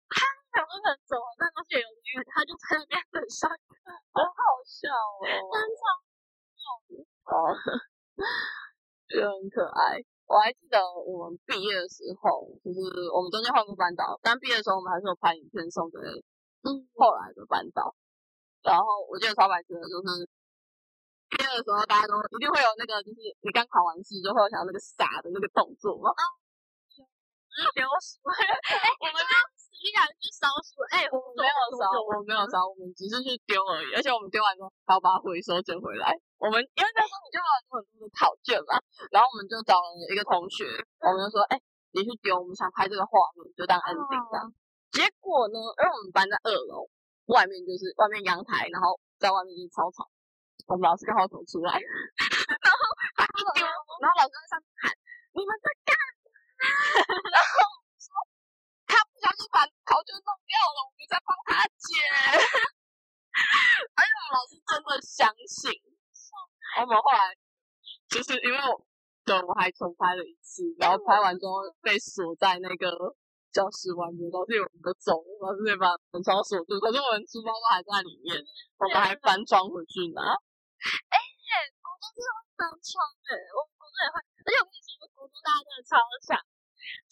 [0.08, 0.22] 他
[0.54, 5.84] 想说很走了，但东西有音乐，他就在那边等上课，好好笑哦，真的
[7.26, 7.34] 哦，
[9.10, 9.97] 就很可爱。
[10.30, 12.80] 我还记得我们毕业的时候，就是
[13.10, 15.97] 我们中间换过班导，但毕业的时候我们还是有拍影片送给
[16.62, 17.95] 嗯，后来的班导。
[18.64, 20.24] 然后我记得超白痴的，就是
[21.30, 26.09] 毕业的时候大家都一定会有那个，就是你刚考完试之后想要那个傻的那个动作嘛。
[27.53, 28.41] 就是丢书，哎，
[28.97, 33.93] 我们就实力还去烧书，哎，我没有烧，我没有烧，我们只是去丢而已。
[33.93, 36.18] 而且我们丢完之后还要把它回收捡回来。
[36.41, 38.74] 我们因为那时候你就有很多很多的考卷嘛，
[39.14, 40.66] 然后我们就找了一个同学，
[41.05, 41.53] 我们就说，哎、
[41.93, 44.49] 你去丢，我们想拍这个画面，就当 ending 这样。
[44.89, 46.89] 结果呢，因为我们班在二楼，
[47.28, 50.08] 外面就是外面阳台，然后在外面就是操场。
[50.68, 52.80] 我们老师刚好走出来， 然后
[53.16, 53.64] 他就丢，
[54.00, 54.92] 然后老师在上面喊
[55.36, 56.24] ：“你们在干嘛？”
[57.36, 57.56] 然后
[58.00, 58.08] 说
[58.88, 62.00] 他不小心把考卷弄掉了，我们在帮他捡。
[63.96, 65.72] 而且我们老师真的相信，
[66.80, 67.36] 我们后来
[68.08, 68.86] 就是因为我
[69.26, 72.88] 对我还重拍了一次，然后拍完之后被锁在那个
[73.54, 78.41] 教室外面，老师有我们的走，老师就把门窗锁住，可是我们书包都还在里面，
[78.82, 80.34] 我们还翻窗 回去拿。
[81.80, 82.99] 国中真的会翻窗
[83.30, 85.93] 哎，我们国中也会，而且我跟你说，我们国中大家真的超
[86.26, 86.36] 强，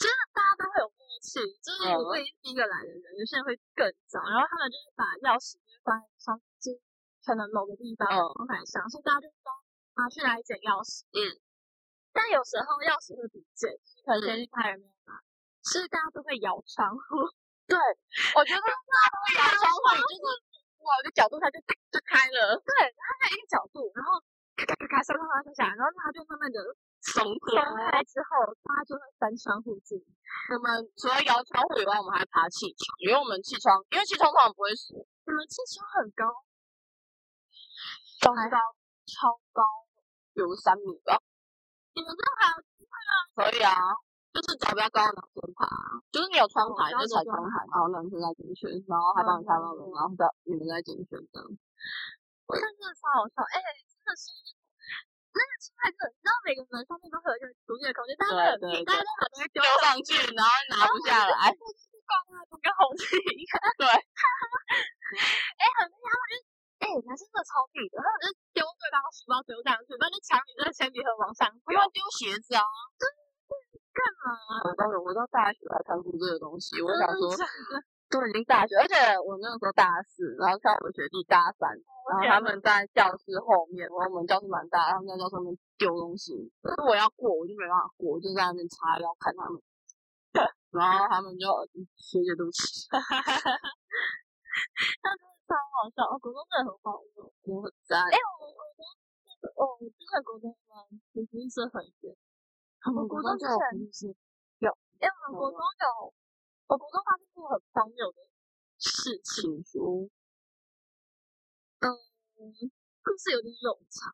[0.01, 6.73] 真的大家都会有默契，就是我会第一个来的人，有些人会更早，然后他们就是把钥匙就放在窗，就
[7.23, 8.17] 可能某个地方嗯。
[8.35, 9.49] 放台上，所以大家就都
[9.95, 11.39] 拿去来捡钥匙，嗯，
[12.11, 14.93] 但有时候钥匙会不见，就是可能前去开人没有
[15.61, 17.29] 拿，所以大家都会摇窗户，
[17.69, 17.77] 对，
[18.35, 20.25] 我觉得大家都会摇窗户，就是
[20.81, 21.61] 某一个角度它就
[21.93, 24.19] 就开了，对，它在一个角度，然后
[24.57, 26.57] 咔咔咔上上上下下，然后它就慢慢的
[27.01, 27.55] 松松
[27.91, 30.01] 开之后，大家就会翻窗户进。
[30.49, 36.25] 我们除了摇窗户以外，我们还爬气窗，因为我们气窗，因为气窗通常不会锁，你们气窗很高，
[38.19, 38.57] 超高？
[39.11, 39.63] 超高，
[40.33, 41.19] 有三米吧。
[41.93, 42.55] 你们这还有
[43.35, 43.75] 可以啊，
[44.31, 45.67] 就是找比较高的男生爬，
[46.07, 51.43] 就是你有窗台就踩窗台，然后男生在进去，然后还帮你开门，然后在你们在进去这样。
[52.47, 53.59] 我看真的超好笑，哎、
[53.91, 54.31] 真的是
[55.35, 61.51] 那个出太热，你知道每个门上面都会有一个独立的空间，大家都很对对大家都把东西丢丢上去，然后拿不下来。
[61.51, 63.03] 就是挂那个跟红旗
[63.35, 63.51] 一样。
[63.79, 63.87] 对，
[65.59, 66.35] 哎、很厉害，他们就
[66.81, 72.63] 哎、男生真的超屁的，他们就丢对方书包丢上去，然后就抢你这个铅笔盒往上丢不要丢鞋子啊！
[73.93, 74.63] 干嘛？
[74.63, 77.29] 我到我到大学才看过这个东西，我想说
[78.09, 81.69] 都已经大学，而且我那个时候大四，然后看我学弟大三，
[82.09, 89.61] 然后他们在教室后面，然后我们教室蛮大，他们在教室后面丢东西，可是我要过，我就没办法过，我就在那边插腰看他们，
[90.71, 92.87] 然后他们就嗯学姐对不起
[95.01, 97.31] 他真的超好笑，哦，国中真的很好用。
[97.43, 98.03] 我很赞。
[98.03, 98.83] 哎、我我国中
[99.55, 100.83] 哦，我真的国中吗？
[101.15, 101.79] 我福利社很
[102.81, 102.95] 远。
[102.95, 103.57] 我国中之前
[103.93, 104.15] 是
[105.01, 106.13] 哎、我们国中有，
[106.67, 108.17] 我国中发生过很荒谬的
[108.77, 109.63] 事情。
[109.65, 110.09] 说，
[111.81, 111.89] 嗯，
[113.01, 114.13] 故事有点冗长，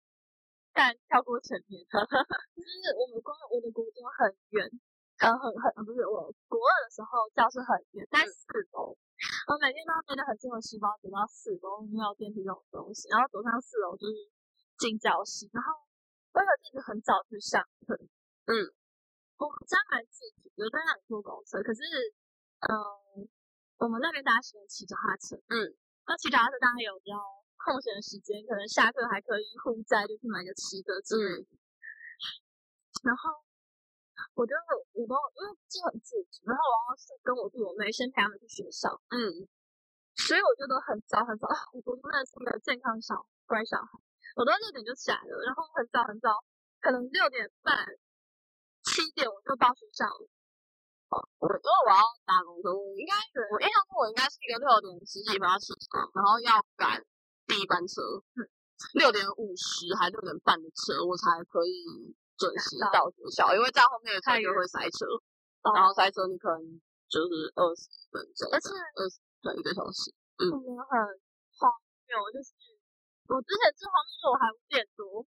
[0.71, 1.83] 但跳过前面。
[2.55, 4.63] 就是我们国我的国中很远，
[5.19, 8.95] 呃，很很不是我国二的时候教室很远，在四楼，
[9.51, 14.15] 我每天都要背着很重的书包走到四楼，没有电梯这种东西，然后走上四楼就是
[14.79, 15.75] 进教室，然后
[16.31, 17.99] 我有阵子很早去上课，
[18.47, 18.73] 嗯，
[19.37, 21.83] 我家蛮自主的，在那里坐公车，可是，
[22.65, 23.27] 嗯，
[23.77, 25.75] 我们那边大家喜欢骑脚踏车，嗯，
[26.07, 27.19] 那骑脚踏车大概有比较
[27.59, 31.47] 空闲的时间，可能下课还可以互载，就去买个吃的之类的，
[33.03, 33.45] 然后。
[34.33, 34.61] 我觉得
[34.97, 39.45] 我都因为就很自主，然后我要是跟我弟我妹先陪他们去学校，嗯，
[40.15, 41.45] 所以我觉得很早很早，
[41.85, 43.13] 我真的是一个健康小
[43.45, 43.99] 乖小孩，
[44.35, 46.33] 我都六点就起来了，然后很早很早，
[46.81, 47.77] 可能六点半、
[48.97, 50.25] 七点我就到学校了。
[51.13, 53.13] 哦，我因为我要打工车，我应该
[53.53, 56.97] 我印象中我应该是一个六点十几分要起床，然后要赶
[57.45, 58.01] 第一班车，
[58.97, 62.17] 六点五十还六点半的车，我才可以。
[62.37, 65.09] 准时到学校，因为在后面的车就会塞车，
[65.73, 66.61] 然后塞车你可能
[67.09, 70.13] 就是二十分钟，而且二十对一个小时。
[70.37, 70.61] 嗯，很
[71.57, 71.65] 荒
[72.05, 72.53] 谬，就是
[73.25, 75.25] 我之前最荒谬是我还五点多，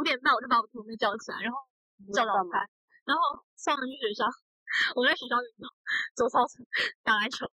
[0.00, 1.60] 五点半我就把我同学叫起来，然后
[2.08, 2.64] 叫早餐，
[3.06, 4.26] 然后送他们去学校。
[4.98, 5.70] 我在学校运动，
[6.18, 6.58] 走操场，
[7.06, 7.46] 打篮球，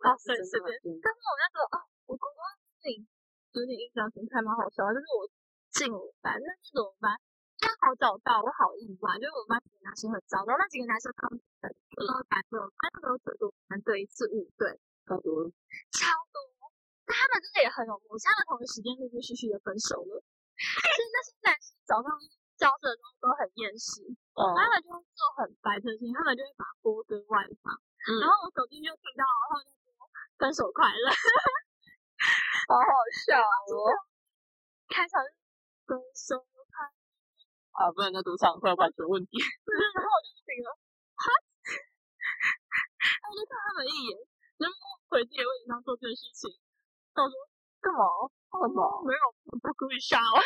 [0.00, 0.72] 啊，随随便。
[1.04, 1.76] 但是我那时候啊，
[2.08, 2.40] 我刚刚
[2.80, 3.04] 自己
[3.52, 5.28] 有点印象深刻，蛮好笑的，就是我
[5.76, 7.20] 进我班，那是怎么办？
[7.60, 14.72] 刚好找到，我好意外，就是我们班几个男生很糟糕，那几个男生他们然后班队，班队有最多班队一次五队，
[15.04, 15.46] 超多，
[15.92, 16.36] 超多。
[17.04, 20.24] 但他们真的也很有默契，他们同一时间陆陆续续的分手了。
[20.56, 22.08] 所以那些男生早上
[22.62, 24.06] 教室的时候都很厌世，
[24.38, 27.74] 他们就会做很白的事情，他们就会把锅跟外放，
[28.22, 29.90] 然后我手机就听到，然后就说
[30.38, 31.10] 分手快乐，
[32.70, 32.94] 好好
[33.26, 33.90] 笑哦。
[34.94, 35.18] 开场
[35.90, 36.86] 分手快。
[37.82, 39.42] 啊，不然在赌场会有版权问题。
[39.42, 40.70] 然后我就醒了，
[41.18, 41.24] 哈，
[43.26, 44.14] 我就看他们一眼，
[44.62, 44.76] 然后
[45.10, 46.54] 回自己的位置上做这件事情。
[47.10, 47.34] 他说
[47.80, 48.06] 干嘛？
[48.54, 49.02] 干嘛？
[49.02, 50.20] 没有，不故意杀。
[50.20, 50.38] 我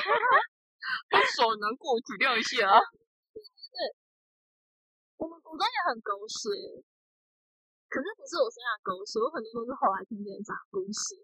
[1.37, 2.69] 手难过，体谅一下。
[3.37, 3.79] 对，
[5.17, 6.49] 我们古装也很狗血，
[7.89, 11.21] 可是不是我身上狗血，我很多都是后来听别人讲故事。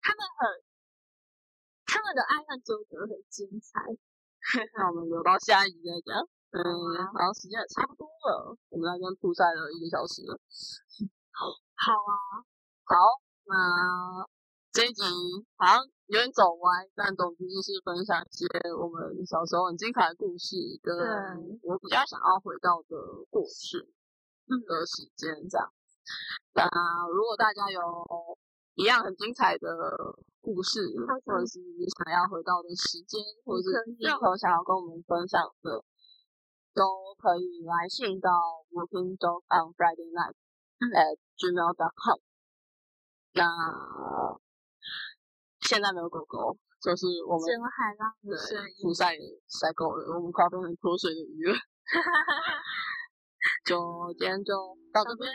[0.00, 0.62] 他们很，
[1.86, 3.82] 他们的爱恨纠葛很精彩。
[4.78, 6.22] 那我们留到下一集再讲。
[6.50, 6.64] 嗯，
[7.12, 10.32] 然后时间也差不多了，我们那边铺晒了一个小时了。
[11.36, 12.40] 好啊，
[12.88, 12.96] 好，
[13.44, 14.24] 那
[14.78, 15.02] 这一集
[15.56, 18.46] 好像有点走歪，但总之就是分享一些
[18.78, 20.94] 我们小时候很精彩的故事，跟
[21.66, 22.94] 我比较想要回到的
[23.28, 23.82] 过去
[24.46, 25.66] 的时间这样。
[26.54, 26.62] 那
[27.10, 27.82] 如果大家有
[28.76, 29.66] 一样很精彩的。
[30.40, 30.80] 故事，
[31.26, 35.84] 或者是你想要回到的时间，或者是任何想要跟我们分享的，
[36.72, 38.30] 都可以来信到
[38.70, 40.32] working dog on Friday night
[40.94, 42.20] at gmail.com。
[43.34, 43.44] 那
[45.68, 49.12] 现在没有狗狗，就是我们海浪的声音，晒
[49.52, 51.54] 晒狗了，我们快变成脱水的鱼了。
[53.68, 53.76] 就
[54.18, 54.54] 今天就
[54.90, 55.30] 到这边，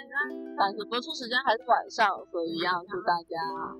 [0.58, 3.38] 但是播出时间还是晚上，所以要祝大家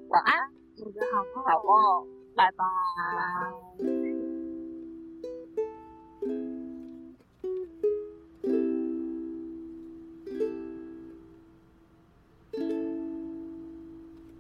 [0.10, 0.54] 晚安。
[0.76, 4.13] 做个好梦，好梦，拜拜。